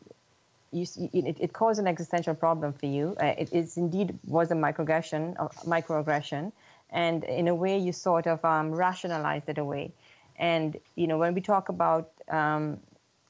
[0.73, 3.17] you, it, it, caused an existential problem for you.
[3.21, 6.53] Uh, it is indeed was a microaggression, uh, microaggression,
[6.91, 9.93] and in a way you sort of um, rationalize it away
[10.41, 12.81] and you know when we talk about um,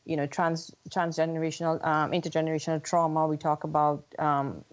[0.06, 4.64] you know trans transgenerational um, intergenerational trauma we talk about um,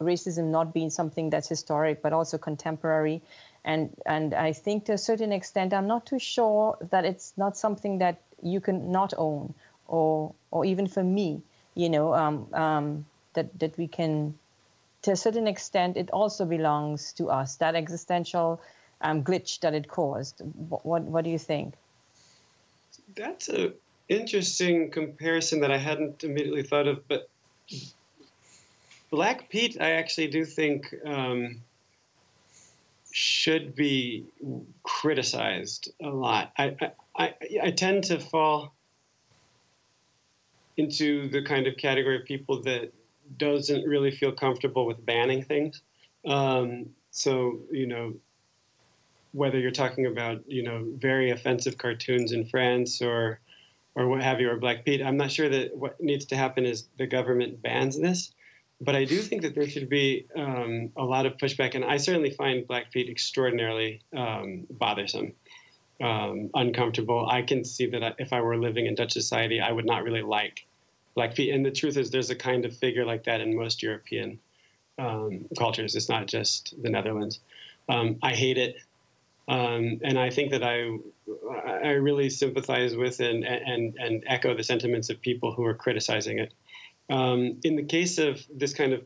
[0.00, 3.22] racism not being something that's historic but also contemporary
[3.64, 7.56] and and I think to a certain extent I'm not too sure that it's not
[7.56, 9.54] something that you can not own
[9.86, 11.42] or or even for me
[11.74, 14.34] you know um, um, that that we can
[15.02, 18.60] to a certain extent, it also belongs to us, that existential
[19.00, 20.40] um, glitch that it caused.
[20.40, 21.74] What, what, what do you think?
[23.16, 23.72] That's a
[24.08, 27.28] interesting comparison that I hadn't immediately thought of, but
[29.10, 31.62] Black Pete, I actually do think um,
[33.18, 34.24] should be
[34.84, 36.52] criticized a lot.
[36.56, 36.76] I,
[37.16, 38.76] I, I, tend to fall
[40.76, 42.92] into the kind of category of people that
[43.36, 45.82] doesn't really feel comfortable with banning things.
[46.28, 48.14] Um, so, you know,
[49.32, 53.40] whether you're talking about, you know, very offensive cartoons in France or,
[53.96, 56.64] or what have you, or Black Pete, I'm not sure that what needs to happen
[56.64, 58.32] is the government bans this.
[58.80, 61.96] But I do think that there should be um, a lot of pushback, and I
[61.96, 65.32] certainly find Black Pete extraordinarily um, bothersome,
[66.00, 67.26] um, uncomfortable.
[67.28, 70.22] I can see that if I were living in Dutch society, I would not really
[70.22, 70.64] like
[71.16, 71.52] Black Pete.
[71.52, 74.38] And the truth is, there's a kind of figure like that in most European
[74.96, 75.96] um, cultures.
[75.96, 77.40] It's not just the Netherlands.
[77.88, 78.76] Um, I hate it.
[79.48, 80.98] Um, and I think that I,
[81.66, 86.38] I really sympathize with and, and, and echo the sentiments of people who are criticizing
[86.38, 86.52] it.
[87.10, 89.02] Um, in the case of this kind of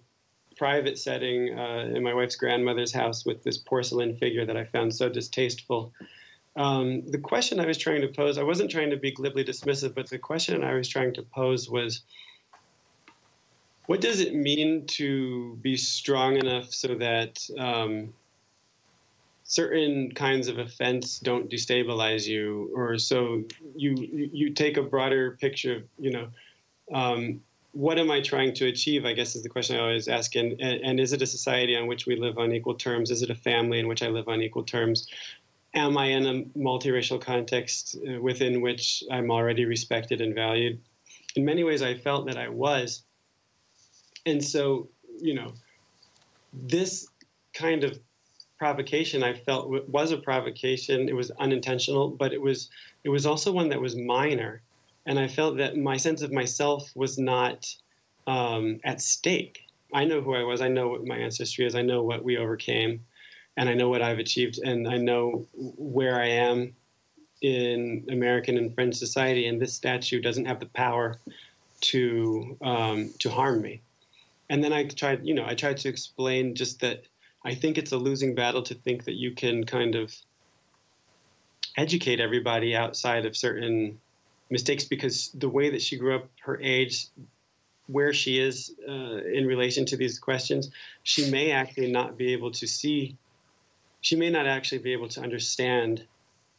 [0.56, 4.94] private setting uh, in my wife's grandmother's house with this porcelain figure that I found
[4.94, 5.92] so distasteful,
[6.56, 9.94] um, the question I was trying to pose, I wasn't trying to be glibly dismissive,
[9.94, 12.02] but the question I was trying to pose was
[13.86, 18.12] what does it mean to be strong enough so that um,
[19.44, 23.42] certain kinds of offense don't destabilize you, or so
[23.74, 23.94] you
[24.32, 26.28] you take a broader picture, you know.
[26.92, 27.40] Um,
[27.72, 29.04] what am I trying to achieve?
[29.04, 30.34] I guess is the question I always ask.
[30.34, 33.10] And, and, and, is it a society on which we live on equal terms?
[33.10, 35.08] Is it a family in which I live on equal terms?
[35.74, 40.80] am I in a multiracial context uh, within which I'm already respected and valued?
[41.36, 43.02] In many ways, I felt that I was.
[44.26, 45.52] And so, you know,
[46.52, 47.08] this
[47.54, 47.98] kind of
[48.58, 51.08] provocation I felt was a provocation.
[51.08, 52.70] It was unintentional, but it was
[53.02, 54.62] it was also one that was minor,
[55.06, 57.74] and I felt that my sense of myself was not
[58.26, 59.66] um, at stake.
[59.92, 60.60] I know who I was.
[60.60, 61.74] I know what my ancestry is.
[61.74, 63.04] I know what we overcame,
[63.56, 66.74] and I know what I've achieved, and I know where I am
[67.40, 69.46] in American and French society.
[69.46, 71.18] And this statue doesn't have the power
[71.82, 73.82] to um, to harm me.
[74.48, 77.04] And then I tried, you know, I tried to explain just that
[77.44, 80.14] I think it's a losing battle to think that you can kind of
[81.76, 83.98] educate everybody outside of certain
[84.52, 87.06] mistakes because the way that she grew up, her age,
[87.86, 90.70] where she is uh, in relation to these questions,
[91.02, 93.16] she may actually not be able to see,
[94.02, 96.06] she may not actually be able to understand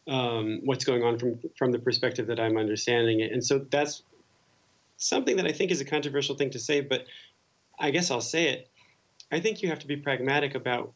[0.08, 3.32] um, what's going on from from the perspective that I'm understanding it.
[3.32, 4.04] And so that's
[4.98, 7.06] something that I think is a controversial thing to say, but
[7.80, 8.70] I guess I'll say it.
[9.32, 10.94] I think you have to be pragmatic about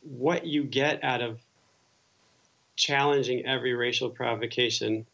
[0.00, 1.38] what you get out of
[2.76, 5.06] challenging every racial provocation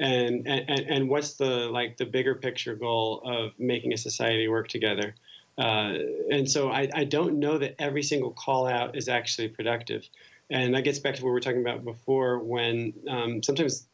[0.00, 4.68] and, and and what's the like the bigger picture goal of making a society work
[4.68, 5.14] together?
[5.58, 5.98] Uh,
[6.30, 10.08] and so I, I don't know that every single call out is actually productive.
[10.48, 13.86] And that gets back to what we were talking about before when um, sometimes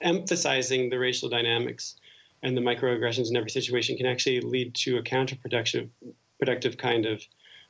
[0.00, 1.96] emphasizing the racial dynamics
[2.42, 5.88] and the microaggressions in every situation can actually lead to a counterproductive
[6.38, 7.22] productive kind of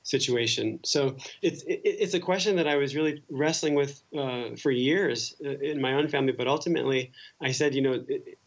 [0.08, 0.80] situation.
[0.84, 5.58] So it's it's a question that I was really wrestling with uh, for years uh,
[5.58, 6.32] in my own family.
[6.32, 8.38] But ultimately, I said, you know, it,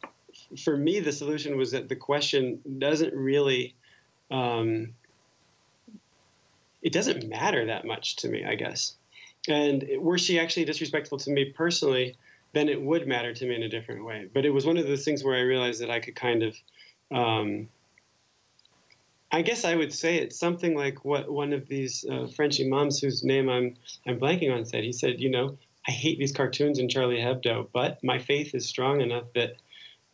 [0.63, 3.75] for me, the solution was that the question doesn't really.
[4.31, 4.93] Um,
[6.81, 8.95] it doesn't matter that much to me, I guess.
[9.47, 12.15] And were she actually disrespectful to me personally,
[12.53, 14.27] then it would matter to me in a different way.
[14.33, 16.55] But it was one of those things where I realized that I could kind of,
[17.11, 17.69] um,
[19.31, 22.99] I guess I would say it's something like what one of these uh, French imams,
[22.99, 23.75] whose name I'm
[24.05, 24.83] I'm blanking on, said.
[24.83, 25.57] He said, you know,
[25.87, 29.55] I hate these cartoons in Charlie Hebdo, but my faith is strong enough that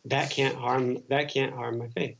[0.04, 2.16] that can't harm that can't harm my faith.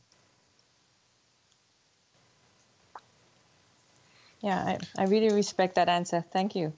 [4.41, 6.23] Yeah, I, I really respect that answer.
[6.31, 6.73] Thank you.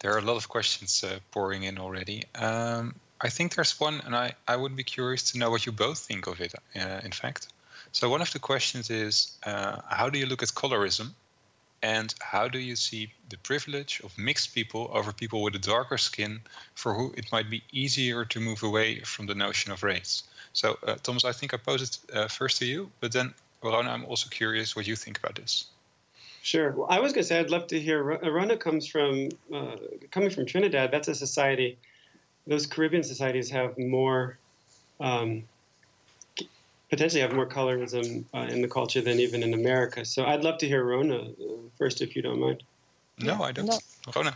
[0.00, 2.24] There are a lot of questions uh, pouring in already.
[2.34, 5.72] Um, I think there's one, and I, I would be curious to know what you
[5.72, 7.48] both think of it, uh, in fact.
[7.94, 11.10] So, one of the questions is uh, how do you look at colorism?
[11.80, 15.98] And how do you see the privilege of mixed people over people with a darker
[15.98, 16.40] skin
[16.74, 20.24] for who it might be easier to move away from the notion of race?
[20.52, 23.32] So, uh, Thomas, I think I posed it uh, first to you, but then,
[23.62, 25.66] Rona, I'm also curious what you think about this.
[26.42, 26.72] Sure.
[26.72, 28.02] Well, I was going to say I'd love to hear.
[28.02, 29.76] Rona comes from uh,
[30.10, 30.90] coming from Trinidad.
[30.90, 31.78] That's a society.
[32.46, 34.36] Those Caribbean societies have more,
[34.98, 35.44] um,
[36.94, 40.04] potentially have more colorism uh, in the culture than even in America.
[40.04, 41.32] So I'd love to hear Rona uh,
[41.76, 42.62] first, if you don't mind.
[43.18, 43.66] No, I don't.
[43.66, 43.78] No.
[44.14, 44.32] Rona.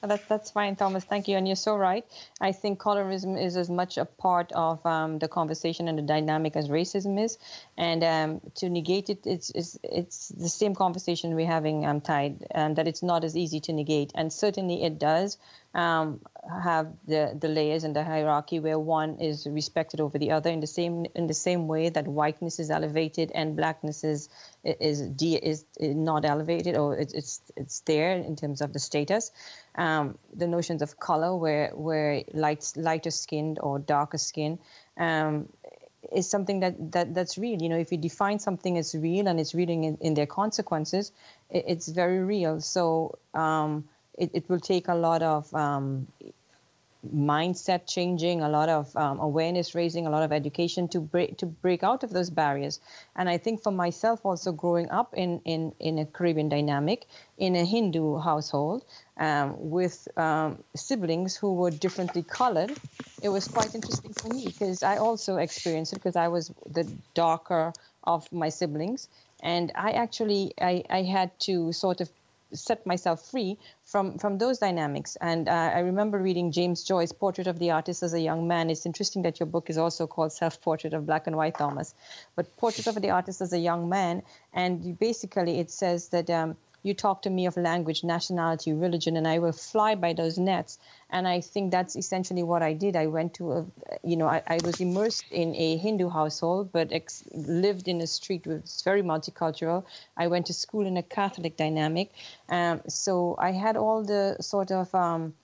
[0.00, 1.02] That, that's fine, Thomas.
[1.02, 1.36] Thank you.
[1.36, 2.04] And you're so right.
[2.40, 6.56] I think colorism is as much a part of um, the conversation and the dynamic
[6.56, 7.38] as racism is.
[7.76, 12.46] And um, to negate it, it's, it's, it's the same conversation we're having, um, Tide,
[12.50, 14.12] and that it's not as easy to negate.
[14.14, 15.38] And certainly it does
[15.74, 16.20] um,
[16.62, 20.60] have the, the layers and the hierarchy where one is respected over the other in
[20.60, 24.28] the same in the same way that whiteness is elevated and blackness is
[24.64, 29.30] is is, is not elevated or it's, it's it's there in terms of the status.
[29.74, 34.58] Um, the notions of color, where where light lighter skinned or darker skin.
[34.98, 35.48] Um,
[36.10, 37.62] is something that, that that's real.
[37.62, 41.12] You know, if you define something as real and it's reading in, in their consequences,
[41.48, 42.60] it, it's very real.
[42.60, 46.06] So um, it, it will take a lot of um,
[47.04, 51.46] mindset changing, a lot of um, awareness raising, a lot of education to break to
[51.46, 52.80] break out of those barriers.
[53.16, 57.06] And I think for myself, also growing up in in in a Caribbean dynamic,
[57.38, 58.84] in a Hindu household,
[59.16, 62.72] um, with um, siblings who were differently colored,
[63.20, 66.84] it was quite interesting for me because I also experienced it because I was the
[67.14, 67.72] darker
[68.04, 69.08] of my siblings,
[69.42, 72.10] and I actually I, I had to sort of
[72.54, 75.16] set myself free from from those dynamics.
[75.20, 78.70] And uh, I remember reading James Joyce's Portrait of the Artist as a Young Man.
[78.70, 81.94] It's interesting that your book is also called Self Portrait of Black and White Thomas,
[82.36, 84.22] but Portrait of the Artist as a Young Man.
[84.52, 86.30] And basically, it says that.
[86.30, 90.38] Um, you talk to me of language, nationality, religion, and I will fly by those
[90.38, 90.78] nets.
[91.10, 92.96] And I think that's essentially what I did.
[92.96, 93.66] I went to a,
[94.02, 98.06] you know, I, I was immersed in a Hindu household, but ex- lived in a
[98.06, 99.84] street which was very multicultural.
[100.16, 102.10] I went to school in a Catholic dynamic.
[102.48, 105.34] Um, so I had all the sort of, um,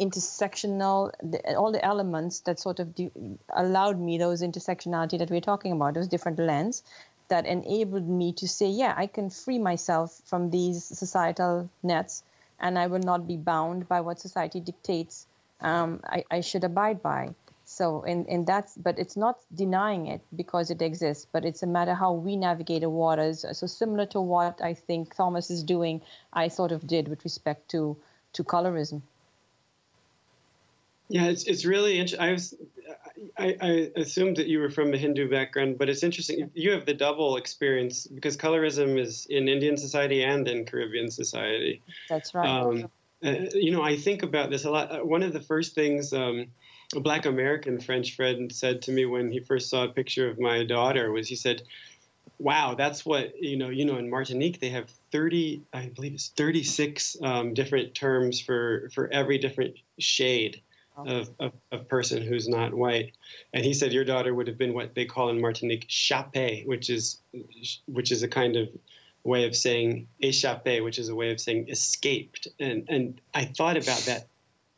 [0.00, 1.12] intersectional
[1.56, 2.88] all the elements that sort of
[3.50, 6.82] allowed me those intersectionality that we're talking about those different lens
[7.28, 12.22] that enabled me to say, yeah, I can free myself from these societal nets
[12.60, 15.26] and I will not be bound by what society dictates
[15.60, 17.30] um, I, I, should abide by.
[17.64, 21.66] So in, in that, but it's not denying it because it exists, but it's a
[21.66, 23.46] matter how we navigate the waters.
[23.52, 26.02] So similar to what I think Thomas is doing,
[26.32, 27.96] I sort of did with respect to
[28.34, 29.00] to colorism.
[31.08, 32.20] Yeah, it's it's really interesting.
[32.20, 32.54] I was
[33.38, 36.50] I, I assumed that you were from a Hindu background, but it's interesting.
[36.54, 41.82] You have the double experience because colorism is in Indian society and in Caribbean society.
[42.08, 42.48] That's right.
[42.48, 42.90] Um,
[43.24, 44.92] uh, you know, I think about this a lot.
[44.92, 46.46] Uh, one of the first things um,
[46.94, 50.38] a Black American French friend said to me when he first saw a picture of
[50.38, 51.62] my daughter was he said,
[52.38, 53.70] "Wow, that's what you know.
[53.70, 58.90] You know, in Martinique they have 30, I believe it's 36 um, different terms for
[58.94, 60.60] for every different shade."
[60.96, 63.16] Of, of, of, person who's not white.
[63.52, 66.88] And he said your daughter would have been what they call in Martinique chape, which
[66.88, 67.18] is
[67.86, 68.68] which is a kind of
[69.24, 72.46] way of saying échappé, which is a way of saying escaped.
[72.60, 74.28] And and I thought about that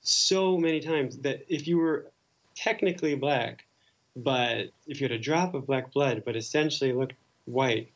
[0.00, 2.10] so many times that if you were
[2.54, 3.66] technically black,
[4.14, 7.14] but if you had a drop of black blood, but essentially looked
[7.44, 7.92] white,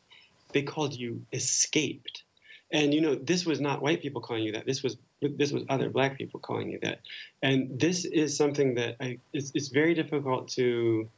[0.53, 2.25] they called you escaped.
[2.71, 4.67] And you know, this was not white people calling you that.
[4.67, 7.01] This was this was other black people calling you that.
[7.43, 11.09] And this is something that I, it's, it's very difficult to.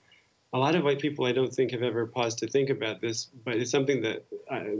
[0.54, 3.30] A lot of white people, I don't think, have ever paused to think about this,
[3.44, 4.76] but it's something that I,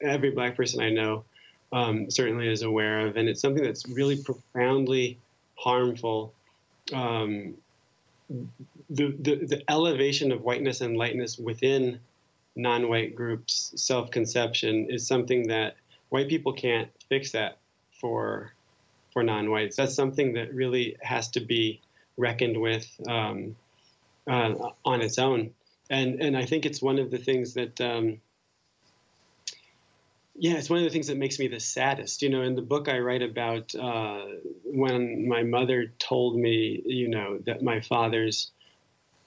[0.00, 1.24] every black person I know
[1.72, 5.18] um, certainly is aware of, and it's something that's really profoundly
[5.56, 6.32] harmful.
[6.92, 7.54] Um,
[8.88, 11.98] the, the, the elevation of whiteness and lightness within
[12.54, 15.76] non-white groups' self-conception is something that
[16.10, 17.58] white people can't fix that
[18.00, 18.52] for
[19.16, 19.76] for non-whites.
[19.76, 21.80] That's something that really has to be
[22.18, 23.56] reckoned with um,
[24.26, 24.52] uh,
[24.84, 25.54] on its own.
[25.88, 28.20] And and I think it's one of the things that um,
[30.34, 32.20] yeah, it's one of the things that makes me the saddest.
[32.20, 34.20] You know, in the book I write about uh,
[34.64, 38.50] when my mother told me, you know, that my father's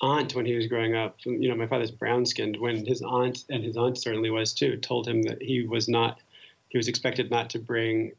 [0.02, 3.44] aunt, when he was growing up, you know, my father's brown skinned, when his aunt,
[3.50, 6.20] and his aunt certainly was too, told him that he was not,
[6.68, 8.12] he was expected not to bring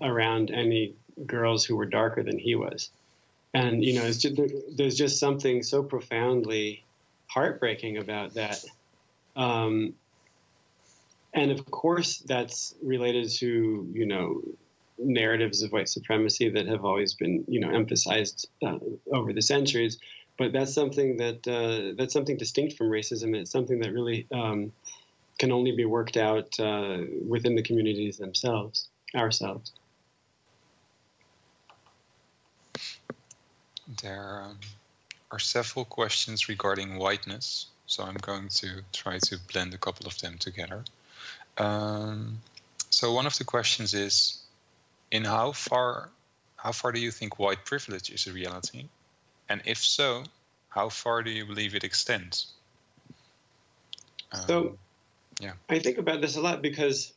[0.00, 0.94] around any
[1.26, 2.90] girls who were darker than he was.
[3.52, 4.40] And, you know, just,
[4.76, 6.84] there's just something so profoundly
[7.26, 8.64] heartbreaking about that.
[9.36, 9.94] Um,
[11.32, 14.42] and of course that's related to you know
[14.98, 18.78] narratives of white supremacy that have always been you know emphasized uh,
[19.12, 19.98] over the centuries
[20.38, 24.72] but that's something that uh, that's something distinct from racism it's something that really um,
[25.38, 29.72] can only be worked out uh, within the communities themselves ourselves
[34.02, 34.58] there um,
[35.30, 40.16] are several questions regarding whiteness so i'm going to try to blend a couple of
[40.20, 40.84] them together.
[41.58, 42.40] Um,
[42.88, 44.38] so one of the questions is,
[45.10, 46.08] in how far
[46.56, 48.86] how far do you think white privilege is a reality,
[49.48, 50.24] and if so,
[50.68, 52.52] how far do you believe it extends?
[54.32, 54.78] Um, so,
[55.40, 57.12] yeah, I think about this a lot because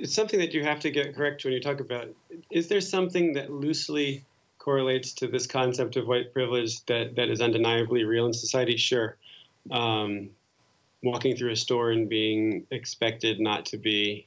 [0.00, 2.08] it's something that you have to get correct when you talk about.
[2.50, 4.24] Is there something that loosely
[4.58, 8.76] correlates to this concept of white privilege that, that is undeniably real in society?
[8.76, 9.16] Sure.
[9.70, 10.30] Um,
[11.02, 14.26] walking through a store and being expected not to be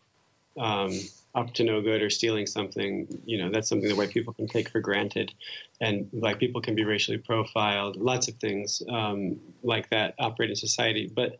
[0.59, 0.91] um,
[1.33, 4.47] up to no good or stealing something, you know, that's something that white people can
[4.47, 5.33] take for granted.
[5.81, 7.95] And black people can be racially profiled.
[7.95, 11.11] Lots of things um, like that operate in society.
[11.13, 11.39] But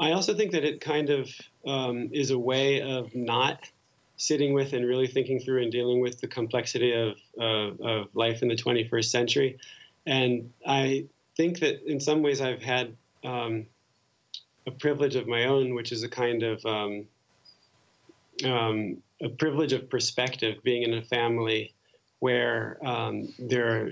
[0.00, 1.30] I also think that it kind of
[1.66, 3.70] um, is a way of not
[4.16, 8.48] sitting with and really thinking through and dealing with the complexity of, of, life in
[8.48, 9.58] the 21st century.
[10.06, 11.06] And I
[11.36, 13.66] think that in some ways I've had um,
[14.66, 17.06] a privilege of my own, which is a kind of um,
[18.44, 21.72] um, a privilege of perspective, being in a family
[22.20, 23.90] where um, there are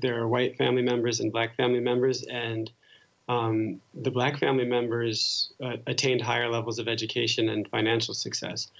[0.00, 2.70] there are white family members and black family members, and
[3.32, 8.70] um, the black family members uh, attained higher levels of education and financial success.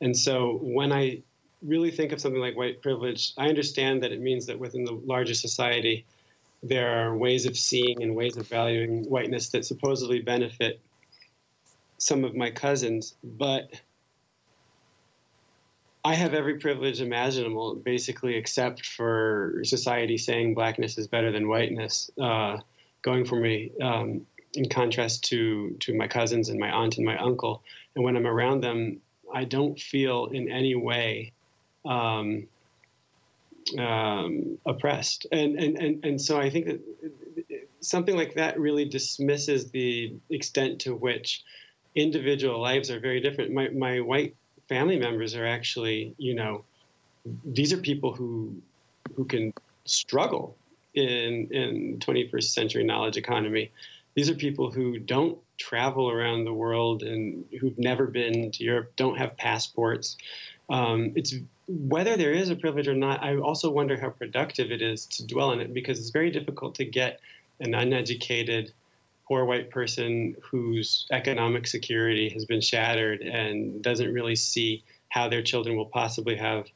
[0.00, 1.22] And so when I
[1.62, 4.92] really think of something like white privilege, I understand that it means that within the
[4.92, 6.04] larger society,
[6.62, 10.80] there are ways of seeing and ways of valuing whiteness that supposedly benefit
[11.98, 13.70] some of my cousins, but
[16.04, 22.10] I have every privilege imaginable, basically, except for society saying blackness is better than whiteness,
[22.20, 22.58] uh,
[23.02, 23.72] going for me.
[23.80, 27.62] Um, in contrast to to my cousins and my aunt and my uncle,
[27.94, 29.00] and when I'm around them,
[29.32, 31.32] I don't feel in any way
[31.84, 32.46] um,
[33.78, 36.80] um, oppressed, and, and and and so I think that
[37.80, 41.42] something like that really dismisses the extent to which
[41.94, 43.52] individual lives are very different.
[43.52, 44.36] My my white
[44.68, 46.64] family members are actually, you know,
[47.44, 48.54] these are people who
[49.16, 49.52] who can
[49.84, 50.56] struggle
[50.94, 53.70] in in 21st century knowledge economy.
[54.14, 58.92] These are people who don't travel around the world and who've never been to Europe,
[58.96, 60.16] don't have passports.
[60.68, 61.34] Um, it's
[61.66, 63.22] whether there is a privilege or not.
[63.22, 66.74] I also wonder how productive it is to dwell on it because it's very difficult
[66.76, 67.20] to get
[67.60, 68.72] an uneducated,
[69.26, 75.42] poor white person whose economic security has been shattered and doesn't really see how their
[75.42, 76.66] children will possibly have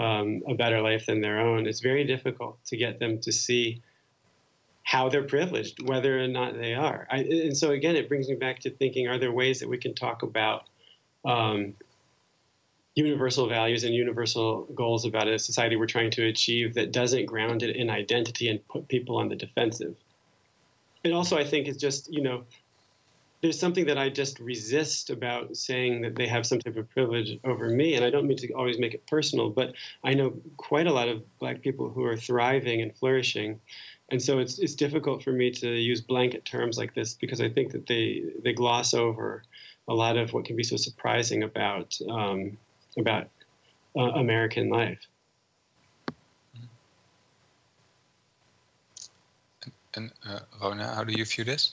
[0.00, 1.66] um, a better life than their own.
[1.66, 3.82] It's very difficult to get them to see
[4.82, 7.06] how they're privileged, whether or not they are.
[7.10, 9.76] I, and so again, it brings me back to thinking: Are there ways that we
[9.76, 10.64] can talk about
[11.24, 11.74] um,
[12.94, 17.62] universal values and universal goals about a society we're trying to achieve that doesn't ground
[17.62, 19.96] it in identity and put people on the defensive?
[21.04, 22.44] And also, I think it's just you know
[23.42, 27.38] there's something that I just resist about saying that they have some type of privilege
[27.42, 27.94] over me.
[27.94, 29.72] And I don't mean to always make it personal, but
[30.04, 33.60] I know quite a lot of black people who are thriving and flourishing.
[34.10, 37.48] And so it's, it's difficult for me to use blanket terms like this because I
[37.48, 39.42] think that they, they gloss over
[39.88, 42.58] a lot of what can be so surprising about, um,
[42.98, 43.28] about
[43.96, 44.98] uh, American life.
[49.94, 51.72] And, uh, Rona, how do you view this?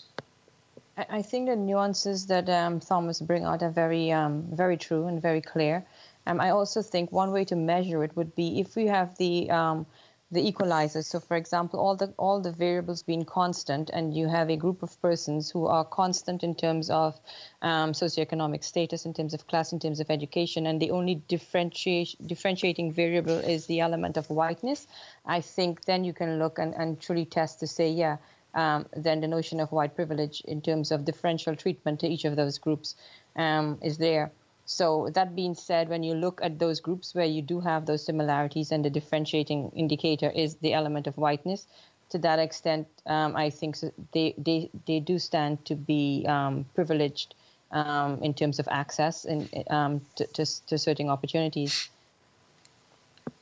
[0.98, 5.22] I think the nuances that um, Thomas bring out are very, um, very true and
[5.22, 5.86] very clear.
[6.26, 9.50] Um, I also think one way to measure it would be if we have the
[9.52, 9.86] um,
[10.32, 11.06] the equalizers.
[11.06, 14.82] So, for example, all the all the variables being constant, and you have a group
[14.82, 17.18] of persons who are constant in terms of
[17.62, 22.92] um, socioeconomic status, in terms of class, in terms of education, and the only differentiating
[22.92, 24.88] variable is the element of whiteness.
[25.26, 28.18] I think then you can look and, and truly test to say, yeah
[28.54, 32.36] um, then the notion of white privilege in terms of differential treatment to each of
[32.36, 32.96] those groups
[33.36, 34.32] um, is there.
[34.66, 38.04] So that being said, when you look at those groups where you do have those
[38.04, 41.66] similarities and the differentiating indicator is the element of whiteness,
[42.10, 43.78] to that extent, um, I think
[44.14, 47.36] they, they, they do stand to be um, privileged
[47.72, 51.90] um, in terms of access and um, to, to, to certain opportunities.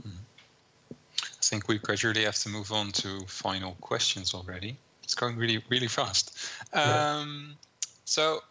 [0.06, 5.64] I think we gradually have to move on to final questions already it's going really
[5.70, 6.38] really fast.
[6.74, 7.58] Um,
[8.06, 8.44] So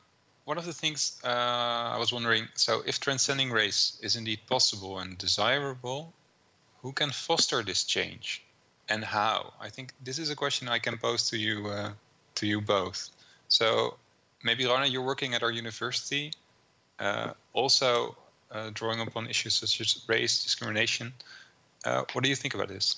[0.45, 4.99] one of the things uh, I was wondering, so if transcending race is indeed possible
[4.99, 6.13] and desirable,
[6.83, 8.43] who can foster this change
[8.89, 9.55] and how?
[9.61, 11.93] I think this is a question I can pose to you uh,
[12.35, 13.09] to you both.
[13.49, 13.97] So
[14.43, 16.33] maybe Rona, you're working at our university,
[16.99, 18.17] uh, also
[18.51, 21.13] uh, drawing upon issues such as race, discrimination.
[21.85, 22.97] Uh, what do you think about this?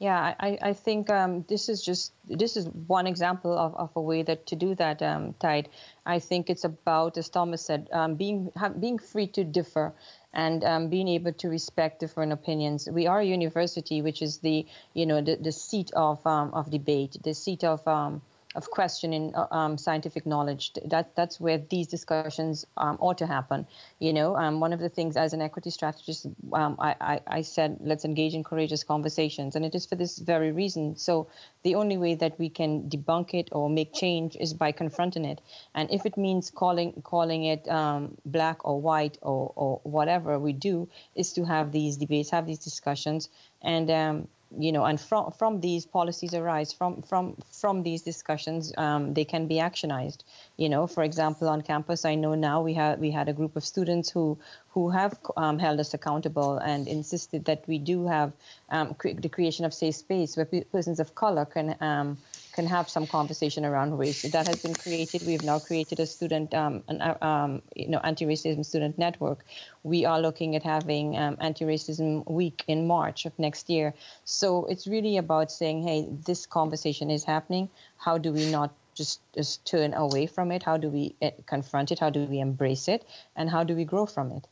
[0.00, 4.00] Yeah, I, I think um, this is just this is one example of, of a
[4.00, 5.68] way that to do that, um, Tide.
[6.04, 8.50] I think it's about, as Thomas said, um, being
[8.80, 9.94] being free to differ
[10.32, 12.88] and um, being able to respect different opinions.
[12.90, 16.70] We are a university, which is the you know the, the seat of um, of
[16.70, 18.20] debate, the seat of um,
[18.54, 20.72] of questioning uh, um, scientific knowledge.
[20.84, 23.66] That that's where these discussions um, ought to happen.
[23.98, 27.42] You know, um, one of the things as an equity strategist, um, I, I, I
[27.42, 30.96] said let's engage in courageous conversations, and it is for this very reason.
[30.96, 31.26] So
[31.62, 35.40] the only way that we can debunk it or make change is by confronting it,
[35.74, 40.52] and if it means calling calling it um, black or white or or whatever we
[40.52, 43.28] do, is to have these debates, have these discussions,
[43.62, 44.28] and um,
[44.58, 49.24] you know, and from from these policies arise from from from these discussions, um, they
[49.24, 50.18] can be actionized.
[50.56, 53.56] You know, for example, on campus, I know now we had we had a group
[53.56, 54.38] of students who
[54.70, 58.32] who have um, held us accountable and insisted that we do have
[58.70, 62.18] um, cre- the creation of safe space where p- persons of color can um,
[62.54, 64.22] can have some conversation around race.
[64.22, 65.26] That has been created.
[65.26, 69.44] We have now created a student, um, an, uh, um, you know, anti-racism student network.
[69.82, 73.92] We are looking at having um, anti-racism week in March of next year.
[74.24, 77.68] So it's really about saying, hey, this conversation is happening.
[77.96, 80.62] How do we not just, just turn away from it?
[80.62, 81.98] How do we uh, confront it?
[81.98, 83.04] How do we embrace it?
[83.34, 84.46] And how do we grow from it?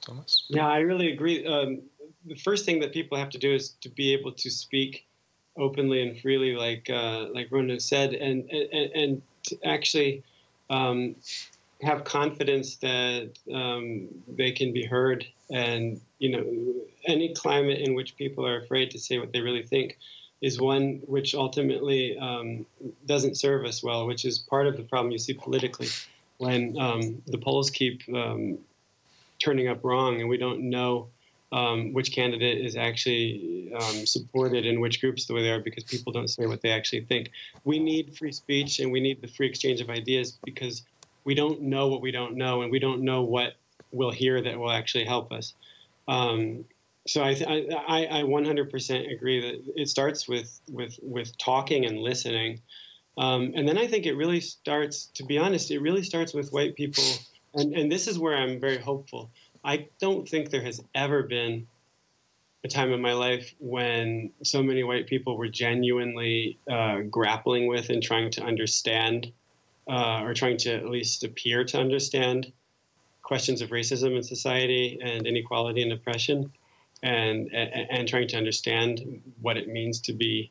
[0.00, 0.44] Thomas?
[0.48, 1.46] Yeah, I really agree.
[1.46, 1.82] Um,
[2.26, 5.06] the first thing that people have to do is to be able to speak
[5.56, 9.22] openly and freely, like uh, like Rona said, and and, and
[9.64, 10.22] actually
[10.70, 11.16] um,
[11.82, 15.26] have confidence that um, they can be heard.
[15.50, 16.74] And you know,
[17.06, 19.98] any climate in which people are afraid to say what they really think
[20.40, 22.64] is one which ultimately um,
[23.06, 25.88] doesn't serve us well, which is part of the problem you see politically
[26.36, 28.58] when um, the polls keep um,
[29.40, 31.08] turning up wrong and we don't know
[31.52, 35.84] um, which candidate is actually um, supported in which groups the way they are because
[35.84, 37.30] people don't say what they actually think.
[37.64, 40.82] We need free speech and we need the free exchange of ideas because
[41.24, 43.54] we don't know what we don't know and we don't know what
[43.92, 45.54] we'll hear that will actually help us.
[46.06, 46.64] Um,
[47.06, 52.60] so I, I, I 100% agree that it starts with with with talking and listening,
[53.16, 55.06] um, and then I think it really starts.
[55.14, 57.04] To be honest, it really starts with white people,
[57.54, 59.30] and and this is where I'm very hopeful.
[59.68, 61.66] I don't think there has ever been
[62.64, 67.90] a time in my life when so many white people were genuinely uh, grappling with
[67.90, 69.30] and trying to understand,
[69.86, 72.50] uh, or trying to at least appear to understand
[73.22, 76.50] questions of racism in society and inequality and oppression,
[77.02, 80.50] and, and, and trying to understand what it means to be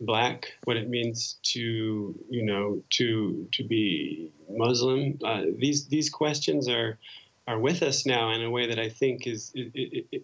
[0.00, 5.18] black, what it means to you know to to be Muslim.
[5.22, 6.98] Uh, these these questions are
[7.50, 9.52] are with us now in a way that I think is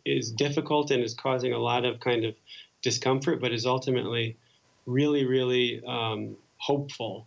[0.04, 2.36] is difficult and is causing a lot of kind of
[2.82, 4.36] discomfort, but is ultimately
[4.86, 7.26] really, really um, hopeful.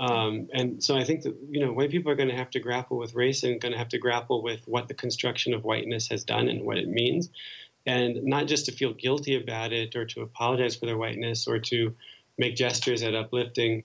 [0.00, 2.60] Um, and so I think that you know white people are going to have to
[2.60, 6.08] grapple with race and going to have to grapple with what the construction of whiteness
[6.08, 7.30] has done and what it means,
[7.86, 11.60] and not just to feel guilty about it or to apologize for their whiteness or
[11.60, 11.94] to
[12.36, 13.84] make gestures at uplifting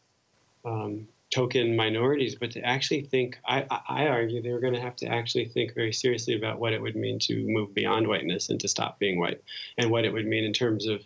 [0.65, 4.97] um, token minorities, but to actually think, I, I argue they were going to have
[4.97, 8.59] to actually think very seriously about what it would mean to move beyond whiteness and
[8.59, 9.41] to stop being white,
[9.77, 11.01] and what it would mean in terms of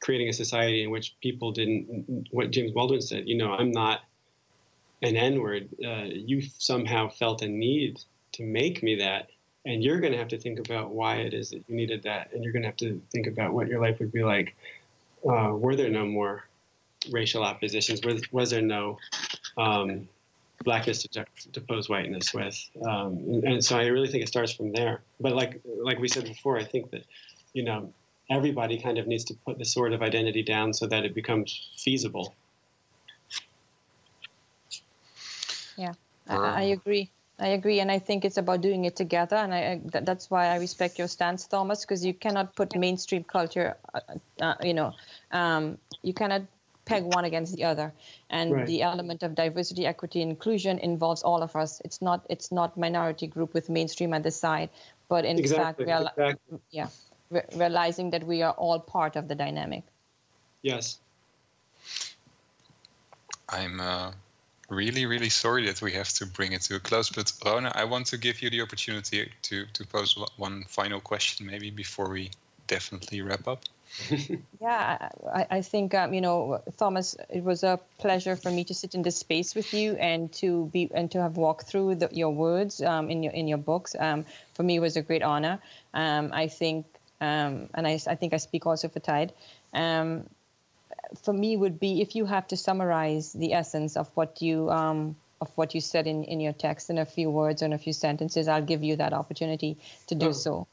[0.00, 4.00] creating a society in which people didn't, what James Baldwin said, you know, I'm not
[5.02, 5.68] an N word.
[5.84, 8.00] Uh, you somehow felt a need
[8.32, 9.28] to make me that.
[9.66, 12.32] And you're going to have to think about why it is that you needed that.
[12.32, 14.54] And you're going to have to think about what your life would be like
[15.28, 16.44] uh, were there no more
[17.10, 18.04] racial oppositions?
[18.04, 18.98] Was, was there no
[19.58, 20.08] um,
[20.64, 22.58] blackness to juxtapose whiteness with?
[22.82, 25.02] Um, and, and, so I really think it starts from there.
[25.20, 27.04] But like like we said before, I think that
[27.52, 27.92] you know
[28.30, 31.70] everybody kind of needs to put the sort of identity down so that it becomes
[31.76, 32.34] feasible.
[35.76, 35.92] Yeah,
[36.28, 37.10] I, I agree.
[37.40, 40.56] I agree, and I think it's about doing it together, and I, that's why I
[40.56, 44.00] respect your stance, Thomas, because you cannot put mainstream culture, uh,
[44.40, 44.92] uh, you know,
[45.30, 46.42] um, you cannot
[46.88, 47.92] peg one against the other
[48.30, 48.66] and right.
[48.66, 53.26] the element of diversity equity inclusion involves all of us it's not it's not minority
[53.26, 54.70] group with mainstream at the side
[55.08, 55.84] but in exactly.
[55.84, 56.58] fact reali- exactly.
[56.70, 56.88] yeah
[57.30, 59.84] re- realizing that we are all part of the dynamic
[60.62, 60.98] yes
[63.48, 64.10] i'm uh,
[64.70, 67.84] really really sorry that we have to bring it to a close but rona i
[67.84, 72.30] want to give you the opportunity to to pose one final question maybe before we
[72.66, 73.60] definitely wrap up
[74.60, 77.16] yeah, I, I think um, you know, Thomas.
[77.28, 80.66] It was a pleasure for me to sit in this space with you and to
[80.72, 83.94] be and to have walked through the, your words um, in your in your books.
[83.98, 85.60] Um, for me, it was a great honor.
[85.94, 86.86] Um, I think,
[87.20, 89.32] um, and I, I think I speak also for Tide.
[89.72, 90.28] Um,
[91.22, 94.70] for me, would be if you have to summarize the essence of what you
[95.40, 97.78] of what you said in, in your text in a few words or in a
[97.78, 100.32] few sentences, I'll give you that opportunity to do oh.
[100.32, 100.66] so.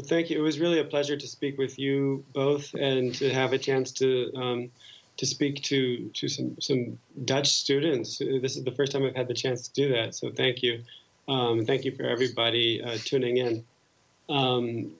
[0.00, 0.38] Well, thank you.
[0.38, 3.92] It was really a pleasure to speak with you both and to have a chance
[4.00, 4.70] to um,
[5.18, 8.16] to speak to to some some Dutch students.
[8.16, 10.84] This is the first time I've had the chance to do that, so thank you.
[11.28, 13.64] Um, thank you for everybody uh, tuning in.
[14.30, 14.92] Um,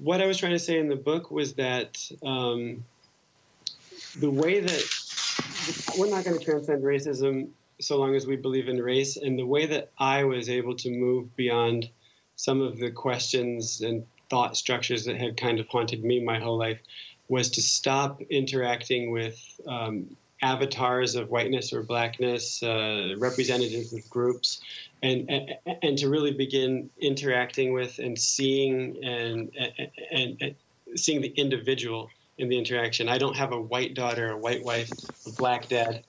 [0.00, 2.84] what I was trying to say in the book was that um,
[4.18, 4.84] the way that
[5.96, 7.48] we're not going to transcend racism
[7.80, 10.90] so long as we believe in race, and the way that I was able to
[10.90, 11.88] move beyond
[12.38, 16.56] some of the questions and thought structures that had kind of haunted me my whole
[16.56, 16.78] life
[17.28, 19.36] was to stop interacting with
[19.66, 24.60] um, avatars of whiteness or blackness, uh, representatives of groups,
[25.02, 25.50] and, and,
[25.82, 29.50] and to really begin interacting with and seeing and,
[30.12, 30.54] and, and
[30.94, 32.08] seeing the individual
[32.38, 33.08] in the interaction.
[33.08, 34.90] I don't have a white daughter, a white wife,
[35.26, 36.04] a black dad.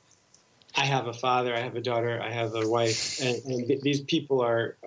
[0.77, 4.01] I have a father, I have a daughter, I have a wife, and, and these
[4.01, 4.77] people are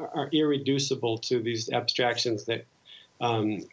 [0.00, 2.64] are irreducible to these abstractions that
[3.20, 3.64] um,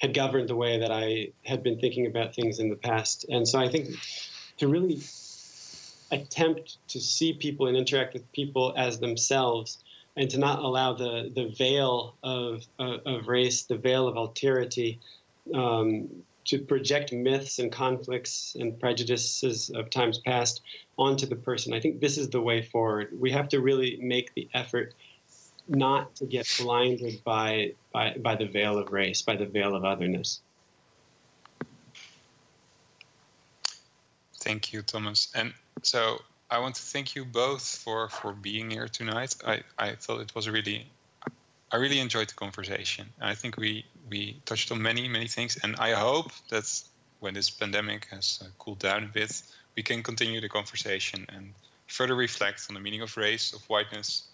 [0.00, 3.26] had governed the way that I had been thinking about things in the past.
[3.28, 3.90] And so I think
[4.58, 5.00] to really
[6.10, 9.78] attempt to see people and interact with people as themselves
[10.16, 14.98] and to not allow the, the veil of, of, of race, the veil of alterity,
[15.52, 16.08] um,
[16.44, 20.60] to project myths and conflicts and prejudices of times past
[20.98, 21.72] onto the person.
[21.72, 23.08] I think this is the way forward.
[23.18, 24.94] We have to really make the effort
[25.68, 29.84] not to get blinded by, by, by the veil of race, by the veil of
[29.84, 30.40] otherness.
[34.40, 35.32] Thank you, Thomas.
[35.34, 36.20] And so
[36.50, 39.34] I want to thank you both for, for being here tonight.
[39.46, 40.86] I, I thought it was really,
[41.72, 43.08] I really enjoyed the conversation.
[43.20, 45.58] I think we, we touched on many, many things.
[45.62, 46.70] And I hope that
[47.20, 49.42] when this pandemic has uh, cooled down a bit,
[49.76, 51.54] we can continue the conversation and
[51.86, 54.24] further reflect on the meaning of race, of whiteness,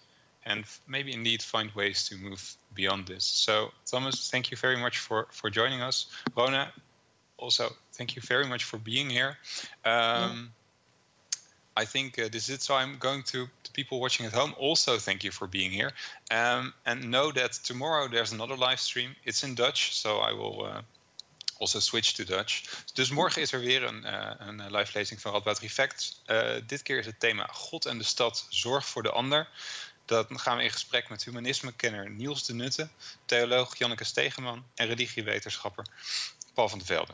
[0.43, 3.23] and maybe indeed find ways to move beyond this.
[3.23, 6.07] So, Thomas, thank you very much for, for joining us.
[6.35, 6.71] Rona,
[7.37, 9.37] also, thank you very much for being here.
[9.85, 10.51] Um,
[11.75, 12.61] I think uh, this is it.
[12.61, 15.91] So I'm going to, to people watching at home also thank you for being here.
[16.29, 19.15] Um, and know that tomorrow there's another live stream.
[19.23, 20.81] It's in Dutch, so I will uh,
[21.59, 22.63] also switch to Dutch.
[22.93, 25.61] Dus morgen is er weer een, uh, een live lezing van Radboud.
[26.27, 29.47] Uh, dit keer is het thema God en de stad, zorg voor de ander.
[30.11, 32.89] Dan gaan we in gesprek met humanisme-kenner Niels de Nutte,
[33.25, 35.85] theoloog Janneke Stegeman en religiewetenschapper
[36.53, 37.13] Paul van der Velde.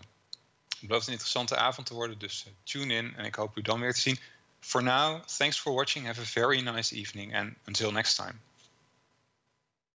[0.70, 3.62] Het belooft een interessante avond te worden, dus uh, tune in en ik hoop u
[3.62, 4.20] dan weer te zien.
[4.60, 8.42] For now, thanks for watching, have a very nice evening and until next time.